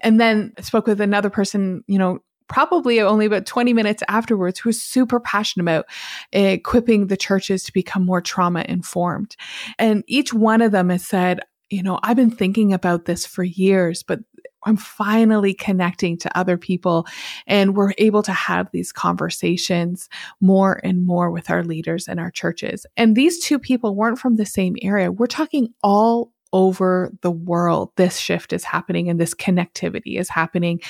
And 0.00 0.20
then 0.20 0.52
I 0.58 0.62
spoke 0.62 0.86
with 0.86 1.00
another 1.00 1.30
person, 1.30 1.82
you 1.86 1.98
know, 1.98 2.20
probably 2.50 3.00
only 3.00 3.24
about 3.24 3.46
20 3.46 3.72
minutes 3.72 4.02
afterwards 4.08 4.58
who 4.58 4.68
was 4.68 4.82
super 4.82 5.20
passionate 5.20 5.62
about 5.62 5.86
equipping 6.32 7.06
the 7.06 7.16
churches 7.16 7.64
to 7.64 7.72
become 7.72 8.04
more 8.04 8.20
trauma 8.20 8.64
informed. 8.68 9.36
And 9.78 10.04
each 10.06 10.34
one 10.34 10.60
of 10.60 10.72
them 10.72 10.90
has 10.90 11.06
said, 11.06 11.40
you 11.70 11.82
know, 11.82 12.00
I've 12.02 12.16
been 12.16 12.30
thinking 12.30 12.72
about 12.72 13.04
this 13.04 13.24
for 13.24 13.44
years, 13.44 14.02
but 14.02 14.18
I'm 14.64 14.76
finally 14.76 15.54
connecting 15.54 16.18
to 16.18 16.38
other 16.38 16.58
people 16.58 17.06
and 17.46 17.74
we're 17.74 17.94
able 17.96 18.22
to 18.24 18.32
have 18.32 18.68
these 18.72 18.92
conversations 18.92 20.08
more 20.40 20.80
and 20.84 21.06
more 21.06 21.30
with 21.30 21.50
our 21.50 21.64
leaders 21.64 22.08
and 22.08 22.20
our 22.20 22.30
churches. 22.30 22.84
And 22.96 23.16
these 23.16 23.42
two 23.42 23.58
people 23.58 23.94
weren't 23.94 24.18
from 24.18 24.36
the 24.36 24.44
same 24.44 24.76
area. 24.82 25.10
We're 25.12 25.28
talking 25.28 25.72
all 25.82 26.32
over 26.52 27.10
the 27.22 27.30
world, 27.30 27.90
this 27.96 28.18
shift 28.18 28.52
is 28.52 28.64
happening 28.64 29.08
and 29.08 29.20
this 29.20 29.34
connectivity 29.34 30.18
is 30.18 30.28
happening, 30.28 30.80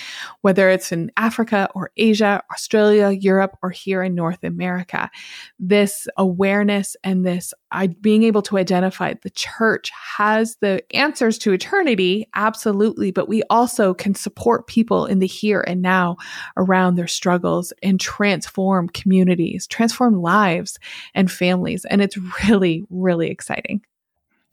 whether 0.42 0.70
it's 0.70 0.92
in 0.92 1.10
Africa 1.16 1.68
or 1.74 1.90
Asia, 1.96 2.42
Australia, 2.52 3.10
Europe, 3.10 3.56
or 3.62 3.70
here 3.70 4.02
in 4.02 4.14
North 4.14 4.42
America. 4.42 5.10
This 5.58 6.08
awareness 6.16 6.96
and 7.04 7.24
this 7.24 7.52
I, 7.72 7.86
being 7.86 8.24
able 8.24 8.42
to 8.42 8.58
identify 8.58 9.14
the 9.22 9.30
church 9.30 9.92
has 10.16 10.56
the 10.60 10.82
answers 10.94 11.38
to 11.38 11.52
eternity, 11.52 12.28
absolutely, 12.34 13.12
but 13.12 13.28
we 13.28 13.42
also 13.48 13.94
can 13.94 14.14
support 14.14 14.66
people 14.66 15.06
in 15.06 15.20
the 15.20 15.26
here 15.26 15.64
and 15.66 15.80
now 15.80 16.16
around 16.56 16.96
their 16.96 17.06
struggles 17.06 17.72
and 17.82 18.00
transform 18.00 18.88
communities, 18.88 19.66
transform 19.66 20.20
lives 20.20 20.78
and 21.14 21.30
families. 21.30 21.84
And 21.84 22.02
it's 22.02 22.16
really, 22.48 22.84
really 22.90 23.30
exciting. 23.30 23.82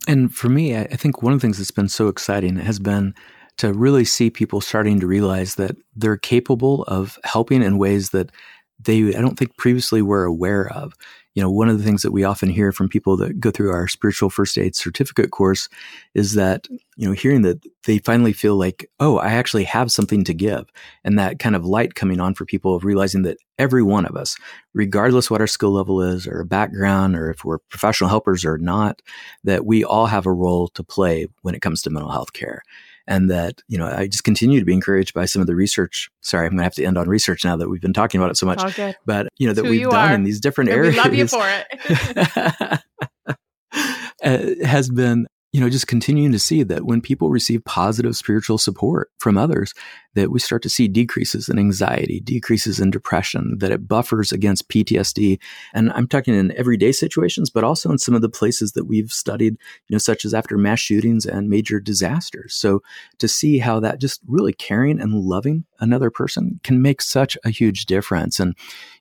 And 0.08 0.34
for 0.34 0.50
me, 0.50 0.76
I 0.78 0.86
think 0.96 1.22
one 1.22 1.34
of 1.34 1.40
the 1.40 1.46
things 1.46 1.58
that's 1.58 1.72
been 1.72 1.90
so 1.90 2.08
exciting 2.08 2.58
has 2.58 2.80
been 2.80 3.14
to 3.58 3.74
really 3.74 4.06
see 4.06 4.30
people 4.30 4.62
starting 4.62 5.00
to 5.00 5.08
realize 5.08 5.56
that 5.56 5.76
they're 5.96 6.18
capable 6.18 6.84
of 6.84 7.18
helping 7.24 7.64
in 7.64 7.78
ways 7.78 8.12
that 8.12 8.32
they, 8.80 9.08
I 9.16 9.22
don't 9.22 9.38
think 9.38 9.58
previously 9.58 10.02
were 10.02 10.24
aware 10.24 10.68
of 10.70 10.94
you 11.38 11.44
know, 11.44 11.52
one 11.52 11.70
of 11.70 11.78
the 11.78 11.84
things 11.84 12.02
that 12.02 12.12
we 12.12 12.24
often 12.24 12.50
hear 12.50 12.72
from 12.72 12.90
people 12.90 13.16
that 13.16 13.40
go 13.40 13.52
through 13.52 13.70
our 13.72 13.88
spiritual 13.88 14.28
first 14.28 14.58
aid 14.58 14.76
certificate 14.76 15.30
course 15.30 15.70
is 16.16 16.34
that, 16.34 16.68
you 16.96 17.08
know, 17.08 17.12
hearing 17.12 17.44
that 17.44 17.64
they 17.86 18.00
finally 18.00 18.34
feel 18.34 18.56
like, 18.56 18.90
oh, 19.00 19.20
I 19.20 19.34
actually 19.34 19.66
have 19.66 19.92
something 19.92 20.24
to 20.24 20.34
give. 20.34 20.66
And 21.04 21.20
that 21.20 21.38
kind 21.38 21.56
of 21.56 21.64
light 21.64 21.94
coming 21.94 22.20
on 22.20 22.34
for 22.34 22.44
people 22.44 22.74
of 22.74 22.84
realizing 22.84 23.22
that 23.22 23.38
every 23.60 23.84
one 23.84 24.08
of 24.08 24.18
us, 24.18 24.36
regardless 24.74 25.30
what 25.30 25.40
our 25.40 25.46
skill 25.46 25.70
level 25.70 26.02
is 26.02 26.26
or 26.26 26.44
background 26.44 27.16
or 27.16 27.30
if 27.30 27.46
we're 27.46 27.60
professional 27.60 28.10
helpers 28.10 28.44
or 28.44 28.58
not, 28.58 29.04
that 29.44 29.64
we 29.64 29.84
all 29.84 30.08
have 30.08 30.26
a 30.26 30.34
role 30.34 30.70
to 30.70 30.84
play 30.84 31.28
when 31.44 31.54
it 31.54 31.62
comes 31.62 31.84
to 31.84 31.92
mental 31.92 32.10
health 32.10 32.34
care 32.34 32.64
and 33.08 33.30
that 33.30 33.62
you 33.68 33.78
know 33.78 33.88
I 33.88 34.08
just 34.08 34.24
continue 34.24 34.60
to 34.60 34.66
be 34.66 34.74
encouraged 34.74 35.14
by 35.14 35.26
some 35.26 35.42
of 35.42 35.48
the 35.48 35.56
research. 35.56 36.10
Sorry, 36.22 36.46
I'm 36.46 36.52
going 36.52 36.60
to 36.60 36.64
have 36.64 36.76
to 36.76 36.86
end 36.86 36.98
on 36.98 37.08
research 37.08 37.46
now 37.46 37.56
that 37.58 37.70
we've 37.70 37.82
been 37.82 37.94
talking 37.94 38.20
about 38.20 38.32
it 38.32 38.38
so 38.38 38.46
much. 38.46 38.62
But 39.06 39.28
you 39.38 39.48
know 39.48 39.54
that 39.54 39.64
we've 39.64 39.90
done 39.90 40.12
are. 40.12 40.14
in 40.14 40.24
these 40.24 40.40
different 40.40 40.70
and 40.70 40.78
areas. 40.78 40.96
We 40.96 41.02
love 41.02 41.14
you 41.14 41.28
for 41.28 41.46
it. 41.48 42.82
uh, 44.24 44.66
has 44.66 44.90
been 44.90 45.28
you 45.54 45.62
know, 45.62 45.70
just 45.70 45.88
continuing 45.88 46.32
to 46.34 46.40
see 46.40 46.62
that 46.64 46.86
when 46.86 47.02
people 47.02 47.30
receive 47.30 47.64
positive 47.64 48.16
spiritual 48.18 48.58
support 48.58 49.12
from 49.18 49.38
others, 49.38 49.74
that 50.14 50.30
we 50.30 50.40
start 50.40 50.62
to 50.64 50.70
see 50.70 50.88
decreases 50.88 51.48
in 51.48 51.58
anxiety, 51.58 52.20
decreases 52.20 52.80
in 52.80 52.92
depression, 52.92 53.56
that 53.60 53.72
it 53.72 53.88
buffers 53.88 54.32
against 54.32 54.68
PTSD. 54.68 55.40
And 55.74 55.92
I'm 55.94 56.08
talking 56.08 56.36
in 56.36 56.58
everyday 56.58 56.92
situations, 56.92 57.50
but 57.50 57.64
also 57.64 57.90
in 57.92 57.98
some 57.98 58.14
of 58.14 58.22
the 58.22 58.30
places 58.30 58.74
that 58.74 58.86
we've 58.86 59.12
studied, 59.12 59.54
you 59.88 59.94
know, 59.94 60.00
such 60.00 60.26
as 60.26 60.34
after 60.34 60.58
mass 60.58 60.80
shootings 60.80 61.26
and 61.26 61.50
major 61.50 61.80
disasters. 61.80 62.54
So 62.54 62.82
to 63.20 63.28
see 63.28 63.60
how 63.60 63.80
that 63.80 64.02
just 64.02 64.22
really 64.28 64.54
caring 64.54 65.00
and 65.00 65.14
loving 65.14 65.66
another 65.80 66.10
person 66.10 66.60
can 66.64 66.82
make 66.82 67.02
such 67.02 67.38
a 67.46 67.50
huge 67.50 67.86
difference. 67.86 68.40
And, 68.40 68.56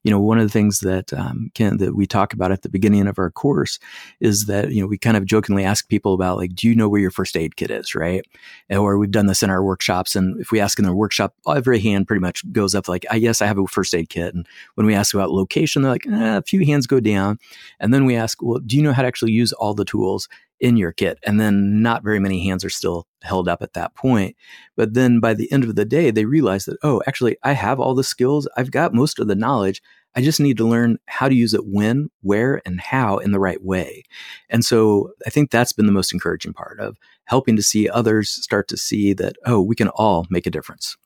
you 0.06 0.12
know, 0.12 0.20
one 0.20 0.38
of 0.38 0.44
the 0.44 0.52
things 0.52 0.78
that 0.80 1.12
um, 1.12 1.50
can, 1.54 1.78
that 1.78 1.96
we 1.96 2.06
talk 2.06 2.32
about 2.32 2.52
at 2.52 2.62
the 2.62 2.68
beginning 2.68 3.08
of 3.08 3.18
our 3.18 3.28
course 3.28 3.80
is 4.20 4.46
that, 4.46 4.70
you 4.70 4.80
know, 4.80 4.86
we 4.86 4.96
kind 4.96 5.16
of 5.16 5.24
jokingly 5.24 5.64
ask 5.64 5.88
people 5.88 6.14
about 6.14 6.36
like, 6.36 6.54
do 6.54 6.68
you 6.68 6.76
know 6.76 6.88
where 6.88 7.00
your 7.00 7.10
first 7.10 7.36
aid 7.36 7.56
kit 7.56 7.72
is? 7.72 7.92
Right. 7.92 8.24
Or 8.70 8.98
we've 8.98 9.10
done 9.10 9.26
this 9.26 9.42
in 9.42 9.50
our 9.50 9.64
workshops. 9.64 10.14
And 10.14 10.40
if 10.40 10.52
we 10.52 10.60
ask 10.60 10.78
in 10.78 10.84
their 10.84 10.94
workshop, 10.94 11.34
every 11.48 11.80
hand 11.80 12.06
pretty 12.06 12.20
much 12.20 12.44
goes 12.52 12.72
up 12.72 12.86
like, 12.88 13.04
I 13.10 13.16
yes, 13.16 13.42
I 13.42 13.46
have 13.46 13.58
a 13.58 13.66
first 13.66 13.92
aid 13.96 14.08
kit. 14.08 14.32
And 14.32 14.46
when 14.76 14.86
we 14.86 14.94
ask 14.94 15.12
about 15.12 15.32
location, 15.32 15.82
they're 15.82 15.90
like, 15.90 16.06
eh, 16.06 16.36
a 16.36 16.42
few 16.42 16.64
hands 16.64 16.86
go 16.86 17.00
down. 17.00 17.40
And 17.80 17.92
then 17.92 18.04
we 18.04 18.14
ask, 18.14 18.40
well, 18.40 18.60
do 18.60 18.76
you 18.76 18.84
know 18.84 18.92
how 18.92 19.02
to 19.02 19.08
actually 19.08 19.32
use 19.32 19.52
all 19.54 19.74
the 19.74 19.84
tools 19.84 20.28
in 20.60 20.76
your 20.76 20.92
kit? 20.92 21.18
And 21.24 21.40
then 21.40 21.82
not 21.82 22.02
very 22.02 22.18
many 22.18 22.46
hands 22.46 22.64
are 22.64 22.70
still 22.70 23.06
held 23.22 23.48
up 23.48 23.62
at 23.62 23.74
that 23.74 23.94
point. 23.94 24.36
But 24.76 24.94
then 24.94 25.20
by 25.20 25.34
the 25.34 25.50
end 25.52 25.64
of 25.64 25.74
the 25.74 25.84
day, 25.84 26.10
they 26.10 26.24
realize 26.24 26.64
that, 26.64 26.78
oh, 26.82 27.02
actually, 27.06 27.36
I 27.42 27.52
have 27.52 27.80
all 27.80 27.94
the 27.94 28.04
skills. 28.04 28.48
I've 28.56 28.70
got 28.70 28.94
most 28.94 29.18
of 29.18 29.28
the 29.28 29.34
knowledge. 29.34 29.82
I 30.14 30.22
just 30.22 30.40
need 30.40 30.56
to 30.56 30.66
learn 30.66 30.98
how 31.06 31.28
to 31.28 31.34
use 31.34 31.52
it 31.52 31.66
when, 31.66 32.08
where, 32.22 32.62
and 32.64 32.80
how 32.80 33.18
in 33.18 33.32
the 33.32 33.40
right 33.40 33.62
way. 33.62 34.04
And 34.48 34.64
so 34.64 35.10
I 35.26 35.30
think 35.30 35.50
that's 35.50 35.74
been 35.74 35.86
the 35.86 35.92
most 35.92 36.12
encouraging 36.12 36.54
part 36.54 36.80
of 36.80 36.96
helping 37.24 37.54
to 37.56 37.62
see 37.62 37.88
others 37.88 38.30
start 38.30 38.68
to 38.68 38.78
see 38.78 39.12
that, 39.12 39.36
oh, 39.44 39.60
we 39.60 39.76
can 39.76 39.88
all 39.88 40.26
make 40.30 40.46
a 40.46 40.50
difference. 40.50 40.96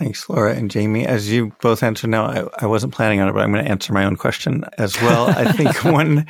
Thanks, 0.00 0.30
Laura 0.30 0.54
and 0.54 0.70
Jamie. 0.70 1.06
As 1.06 1.30
you 1.30 1.52
both 1.60 1.82
answer 1.82 2.06
now, 2.06 2.24
I, 2.24 2.48
I 2.60 2.66
wasn't 2.66 2.94
planning 2.94 3.20
on 3.20 3.28
it, 3.28 3.34
but 3.34 3.42
I'm 3.42 3.52
going 3.52 3.62
to 3.62 3.70
answer 3.70 3.92
my 3.92 4.06
own 4.06 4.16
question 4.16 4.64
as 4.78 4.98
well. 5.02 5.28
I 5.28 5.52
think 5.52 5.84
one 5.84 6.26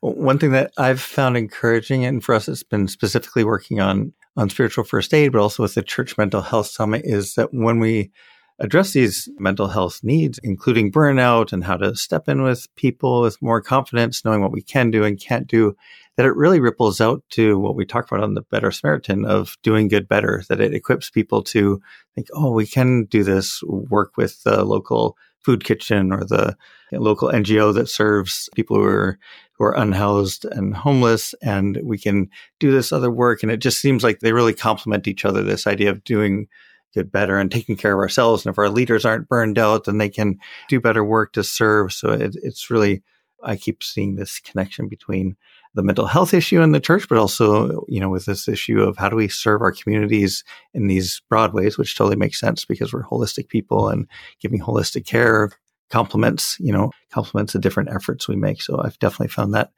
one 0.00 0.38
thing 0.38 0.52
that 0.52 0.72
I've 0.78 0.98
found 0.98 1.36
encouraging, 1.36 2.06
and 2.06 2.24
for 2.24 2.34
us, 2.34 2.48
it's 2.48 2.62
been 2.62 2.88
specifically 2.88 3.44
working 3.44 3.80
on 3.80 4.14
on 4.38 4.48
spiritual 4.48 4.84
first 4.84 5.12
aid, 5.12 5.32
but 5.32 5.42
also 5.42 5.62
with 5.62 5.74
the 5.74 5.82
Church 5.82 6.16
Mental 6.16 6.40
Health 6.40 6.68
Summit, 6.68 7.02
is 7.04 7.34
that 7.34 7.52
when 7.52 7.80
we 7.80 8.10
address 8.58 8.92
these 8.92 9.28
mental 9.38 9.68
health 9.68 10.00
needs, 10.02 10.38
including 10.42 10.92
burnout 10.92 11.52
and 11.52 11.64
how 11.64 11.76
to 11.76 11.96
step 11.96 12.28
in 12.28 12.42
with 12.42 12.66
people 12.76 13.22
with 13.22 13.40
more 13.42 13.60
confidence, 13.60 14.24
knowing 14.24 14.40
what 14.40 14.52
we 14.52 14.62
can 14.62 14.90
do 14.90 15.04
and 15.04 15.20
can't 15.20 15.46
do, 15.46 15.74
that 16.16 16.26
it 16.26 16.36
really 16.36 16.60
ripples 16.60 17.00
out 17.00 17.22
to 17.30 17.58
what 17.58 17.74
we 17.74 17.84
talked 17.84 18.10
about 18.10 18.22
on 18.22 18.34
the 18.34 18.42
Better 18.42 18.70
Samaritan 18.70 19.24
of 19.24 19.56
doing 19.62 19.88
good 19.88 20.06
better, 20.06 20.42
that 20.48 20.60
it 20.60 20.74
equips 20.74 21.10
people 21.10 21.42
to 21.44 21.80
think, 22.14 22.28
oh, 22.34 22.52
we 22.52 22.66
can 22.66 23.04
do 23.04 23.24
this, 23.24 23.62
work 23.64 24.16
with 24.16 24.42
the 24.42 24.64
local 24.64 25.16
food 25.40 25.64
kitchen 25.64 26.12
or 26.12 26.24
the 26.24 26.56
local 26.92 27.28
NGO 27.28 27.74
that 27.74 27.88
serves 27.88 28.48
people 28.54 28.76
who 28.76 28.84
are 28.84 29.18
who 29.62 29.64
are 29.64 29.76
unhoused 29.78 30.44
and 30.44 30.74
homeless, 30.74 31.34
and 31.42 31.78
we 31.84 31.98
can 31.98 32.28
do 32.58 32.72
this 32.72 32.92
other 32.92 33.10
work. 33.10 33.42
And 33.42 33.52
it 33.52 33.58
just 33.58 33.80
seems 33.80 34.02
like 34.02 34.20
they 34.20 34.32
really 34.32 34.54
complement 34.54 35.06
each 35.06 35.24
other. 35.24 35.42
This 35.42 35.66
idea 35.66 35.90
of 35.90 36.04
doing 36.04 36.48
good 36.94 37.10
better 37.10 37.38
and 37.38 37.50
taking 37.50 37.76
care 37.76 37.94
of 37.94 37.98
ourselves, 37.98 38.44
and 38.44 38.52
if 38.52 38.58
our 38.58 38.68
leaders 38.68 39.04
aren't 39.04 39.28
burned 39.28 39.58
out, 39.58 39.84
then 39.84 39.98
they 39.98 40.08
can 40.08 40.38
do 40.68 40.80
better 40.80 41.04
work 41.04 41.32
to 41.34 41.44
serve. 41.44 41.92
So 41.92 42.10
it, 42.10 42.36
it's 42.42 42.70
really 42.70 43.02
I 43.42 43.56
keep 43.56 43.82
seeing 43.82 44.16
this 44.16 44.38
connection 44.38 44.88
between 44.88 45.36
the 45.74 45.82
mental 45.82 46.06
health 46.06 46.34
issue 46.34 46.60
in 46.60 46.72
the 46.72 46.80
church, 46.80 47.08
but 47.08 47.18
also, 47.18 47.84
you 47.88 47.98
know, 47.98 48.10
with 48.10 48.26
this 48.26 48.46
issue 48.46 48.82
of 48.82 48.96
how 48.98 49.08
do 49.08 49.16
we 49.16 49.28
serve 49.28 49.62
our 49.62 49.72
communities 49.72 50.44
in 50.74 50.86
these 50.86 51.22
broad 51.28 51.54
ways, 51.54 51.78
which 51.78 51.96
totally 51.96 52.16
makes 52.16 52.38
sense 52.38 52.64
because 52.64 52.92
we're 52.92 53.04
holistic 53.04 53.48
people 53.48 53.88
and 53.88 54.06
giving 54.40 54.60
holistic 54.60 55.06
care 55.06 55.50
complements, 55.90 56.56
you 56.60 56.72
know, 56.72 56.90
complements 57.10 57.52
the 57.52 57.58
different 57.58 57.90
efforts 57.90 58.28
we 58.28 58.36
make. 58.36 58.60
So 58.62 58.80
I've 58.82 58.98
definitely 58.98 59.28
found 59.28 59.54
that 59.54 59.72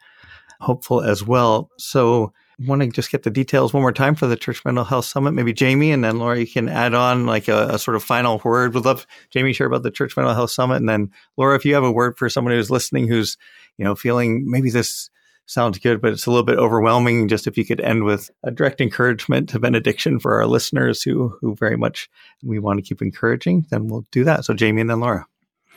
hopeful 0.60 1.00
as 1.00 1.24
well. 1.24 1.70
So 1.78 2.32
want 2.58 2.82
to 2.82 2.88
just 2.88 3.10
get 3.10 3.22
the 3.22 3.30
details 3.30 3.72
one 3.72 3.82
more 3.82 3.92
time 3.92 4.14
for 4.14 4.26
the 4.26 4.36
Church 4.36 4.64
Mental 4.64 4.84
Health 4.84 5.06
Summit. 5.06 5.32
Maybe 5.32 5.52
Jamie 5.52 5.92
and 5.92 6.04
then 6.04 6.18
Laura, 6.18 6.38
you 6.38 6.46
can 6.46 6.68
add 6.68 6.94
on 6.94 7.26
like 7.26 7.48
a, 7.48 7.68
a 7.70 7.78
sort 7.78 7.96
of 7.96 8.02
final 8.02 8.40
word. 8.44 8.74
We'd 8.74 8.84
love 8.84 9.06
Jamie 9.30 9.52
share 9.52 9.66
about 9.66 9.82
the 9.82 9.90
Church 9.90 10.16
Mental 10.16 10.34
Health 10.34 10.50
Summit, 10.50 10.76
and 10.76 10.88
then 10.88 11.10
Laura, 11.36 11.56
if 11.56 11.64
you 11.64 11.74
have 11.74 11.84
a 11.84 11.92
word 11.92 12.16
for 12.16 12.28
someone 12.28 12.54
who's 12.54 12.70
listening, 12.70 13.08
who's 13.08 13.36
you 13.78 13.84
know 13.84 13.94
feeling 13.94 14.50
maybe 14.50 14.70
this 14.70 15.10
sounds 15.46 15.78
good, 15.78 16.00
but 16.00 16.12
it's 16.12 16.26
a 16.26 16.30
little 16.30 16.44
bit 16.44 16.58
overwhelming. 16.58 17.28
Just 17.28 17.46
if 17.46 17.58
you 17.58 17.64
could 17.64 17.80
end 17.80 18.04
with 18.04 18.30
a 18.42 18.50
direct 18.50 18.80
encouragement 18.80 19.48
to 19.50 19.58
benediction 19.58 20.18
for 20.18 20.34
our 20.34 20.46
listeners 20.46 21.02
who 21.02 21.36
who 21.40 21.54
very 21.56 21.76
much 21.76 22.08
we 22.42 22.58
want 22.58 22.78
to 22.78 22.82
keep 22.82 23.02
encouraging, 23.02 23.66
then 23.70 23.88
we'll 23.88 24.06
do 24.10 24.24
that. 24.24 24.44
So 24.44 24.54
Jamie 24.54 24.80
and 24.80 24.90
then 24.90 25.00
Laura. 25.00 25.26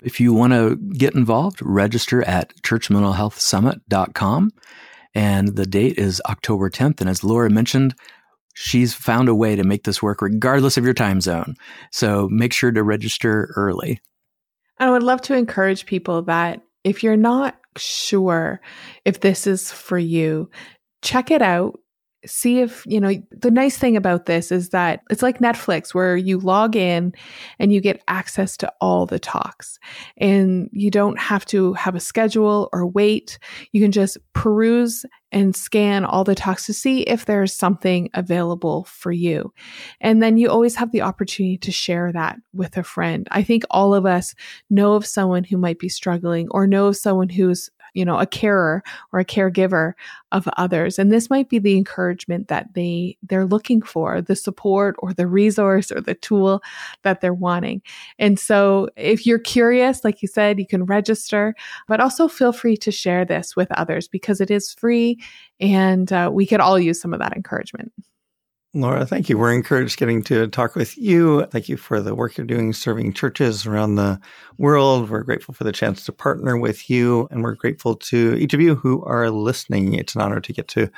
If 0.03 0.19
you 0.19 0.31
want 0.31 0.53
to 0.53 0.75
get 0.75 1.15
involved, 1.15 1.59
register 1.61 2.23
at 2.23 2.55
churchmentalhealthsummit.com. 2.57 4.51
And 5.17 5.55
the 5.55 5.65
date 5.65 5.97
is 5.97 6.21
October 6.29 6.69
10th. 6.69 7.01
And 7.01 7.09
as 7.09 7.23
Laura 7.23 7.49
mentioned, 7.49 7.95
she's 8.53 8.93
found 8.93 9.29
a 9.29 9.33
way 9.33 9.55
to 9.55 9.63
make 9.63 9.83
this 9.83 9.99
work 9.99 10.21
regardless 10.21 10.77
of 10.77 10.85
your 10.85 10.93
time 10.93 11.21
zone. 11.21 11.55
So 11.91 12.29
make 12.29 12.53
sure 12.53 12.71
to 12.71 12.83
register 12.83 13.51
early. 13.55 13.99
I 14.77 14.91
would 14.91 15.01
love 15.01 15.21
to 15.23 15.33
encourage 15.33 15.87
people 15.87 16.21
that 16.23 16.61
if 16.83 17.01
you're 17.01 17.17
not 17.17 17.59
sure 17.77 18.61
if 19.05 19.21
this 19.21 19.47
is 19.47 19.71
for 19.71 19.97
you, 19.97 20.51
check 21.01 21.31
it 21.31 21.41
out. 21.41 21.79
See 22.25 22.59
if, 22.59 22.83
you 22.87 22.99
know, 22.99 23.13
the 23.31 23.51
nice 23.51 23.77
thing 23.77 23.95
about 23.95 24.25
this 24.25 24.51
is 24.51 24.69
that 24.69 25.01
it's 25.09 25.21
like 25.21 25.39
Netflix 25.39 25.93
where 25.93 26.17
you 26.17 26.39
log 26.39 26.75
in 26.75 27.13
and 27.59 27.71
you 27.71 27.79
get 27.79 28.03
access 28.07 28.57
to 28.57 28.73
all 28.81 29.05
the 29.05 29.19
talks 29.19 29.79
and 30.17 30.69
you 30.73 30.89
don't 30.89 31.19
have 31.19 31.45
to 31.45 31.73
have 31.73 31.95
a 31.95 31.99
schedule 31.99 32.69
or 32.73 32.87
wait. 32.87 33.37
You 33.71 33.81
can 33.81 33.91
just 33.91 34.17
peruse 34.33 35.05
and 35.31 35.55
scan 35.55 36.05
all 36.05 36.23
the 36.23 36.35
talks 36.35 36.65
to 36.65 36.73
see 36.73 37.01
if 37.01 37.25
there's 37.25 37.53
something 37.53 38.09
available 38.13 38.85
for 38.85 39.11
you. 39.11 39.53
And 39.99 40.23
then 40.23 40.37
you 40.37 40.49
always 40.49 40.75
have 40.75 40.91
the 40.91 41.01
opportunity 41.01 41.57
to 41.57 41.71
share 41.71 42.11
that 42.13 42.37
with 42.53 42.77
a 42.77 42.83
friend. 42.83 43.27
I 43.31 43.43
think 43.43 43.63
all 43.69 43.93
of 43.93 44.05
us 44.05 44.35
know 44.69 44.93
of 44.93 45.05
someone 45.05 45.43
who 45.43 45.57
might 45.57 45.79
be 45.79 45.89
struggling 45.89 46.47
or 46.51 46.65
know 46.65 46.87
of 46.87 46.97
someone 46.97 47.29
who's 47.29 47.69
you 47.93 48.05
know, 48.05 48.19
a 48.19 48.25
carer 48.25 48.83
or 49.11 49.19
a 49.19 49.25
caregiver 49.25 49.93
of 50.31 50.47
others. 50.57 50.99
And 50.99 51.11
this 51.11 51.29
might 51.29 51.49
be 51.49 51.59
the 51.59 51.77
encouragement 51.77 52.47
that 52.47 52.73
they, 52.73 53.17
they're 53.23 53.45
looking 53.45 53.81
for, 53.81 54.21
the 54.21 54.35
support 54.35 54.95
or 54.99 55.13
the 55.13 55.27
resource 55.27 55.91
or 55.91 56.01
the 56.01 56.15
tool 56.15 56.61
that 57.03 57.21
they're 57.21 57.33
wanting. 57.33 57.81
And 58.19 58.39
so 58.39 58.89
if 58.97 59.25
you're 59.25 59.39
curious, 59.39 60.03
like 60.03 60.21
you 60.21 60.27
said, 60.27 60.59
you 60.59 60.67
can 60.67 60.85
register, 60.85 61.55
but 61.87 61.99
also 61.99 62.27
feel 62.27 62.51
free 62.51 62.77
to 62.77 62.91
share 62.91 63.25
this 63.25 63.55
with 63.55 63.71
others 63.71 64.07
because 64.07 64.41
it 64.41 64.51
is 64.51 64.73
free 64.73 65.19
and 65.59 66.11
uh, 66.11 66.29
we 66.31 66.45
could 66.45 66.59
all 66.59 66.77
use 66.77 67.01
some 67.01 67.13
of 67.13 67.19
that 67.19 67.35
encouragement. 67.35 67.91
Laura, 68.73 69.05
thank 69.05 69.29
you. 69.29 69.37
We're 69.37 69.53
encouraged 69.53 69.97
getting 69.97 70.21
to 70.23 70.47
talk 70.47 70.75
with 70.75 70.97
you. 70.97 71.45
Thank 71.45 71.67
you 71.67 71.77
for 71.77 72.01
the 72.01 72.13
work 72.13 72.37
you're 72.37 72.45
doing 72.45 72.73
serving 72.73 73.13
churches 73.13 73.65
around 73.65 73.95
the 73.95 74.19
world. 74.57 75.09
We're 75.09 75.23
grateful 75.23 75.55
for 75.55 75.63
the 75.63 75.71
chance 75.71 76.05
to 76.05 76.11
partner 76.11 76.57
with 76.57 76.89
you, 76.89 77.27
and 77.31 77.41
we're 77.43 77.55
grateful 77.55 77.95
to 77.95 78.35
each 78.35 78.53
of 78.53 78.61
you 78.61 78.75
who 78.75 79.03
are 79.05 79.31
listening. 79.31 79.93
It's 79.93 80.15
an 80.15 80.21
honor 80.21 80.41
to 80.41 80.53
get 80.53 80.67
to 80.69 80.91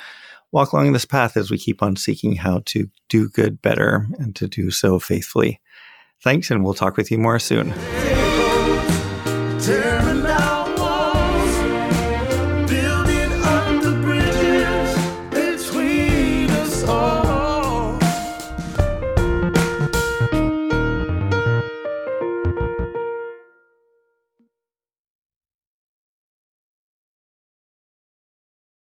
walk 0.52 0.74
along 0.74 0.92
this 0.92 1.06
path 1.06 1.38
as 1.38 1.52
we 1.52 1.58
keep 1.58 1.82
on 1.84 1.96
seeking 1.96 2.36
how 2.36 2.64
to 2.66 2.90
do 3.08 3.30
good 3.30 3.62
better 3.62 4.08
and 4.18 4.36
to 4.36 4.48
do 4.48 4.72
so 4.72 5.00
faithfully. 5.00 5.62
Thanks, 6.22 6.52
and 6.52 6.64
we'll 6.64 6.74
talk 6.74 6.98
with 6.98 7.12
you 7.12 7.18
more 7.18 7.40
soon. 7.40 7.74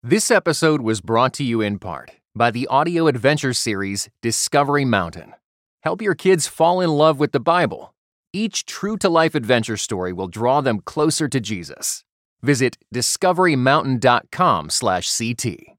This 0.10 0.32
episode 0.32 0.82
was 0.82 1.02
brought 1.02 1.34
to 1.34 1.44
you 1.44 1.62
in 1.62 1.78
part 1.78 2.10
by 2.34 2.50
the 2.50 2.66
audio 2.66 3.06
adventure 3.06 3.54
series 3.54 4.10
Discovery 4.24 4.84
Mountain. 4.84 5.36
Help 5.84 6.02
your 6.02 6.16
kids 6.16 6.48
fall 6.48 6.82
in 6.82 6.90
love 6.90 7.20
with 7.20 7.32
the 7.32 7.40
Bible. 7.40 7.94
Each 8.34 8.66
true 8.66 8.98
to 8.98 9.08
life 9.08 9.36
adventure 9.36 9.78
story 9.78 10.12
will 10.12 10.28
draw 10.28 10.62
them 10.62 10.80
closer 10.80 11.28
to 11.28 11.40
Jesus. 11.40 12.04
Visit 12.42 12.80
discoverymountain.com/ct. 12.92 15.79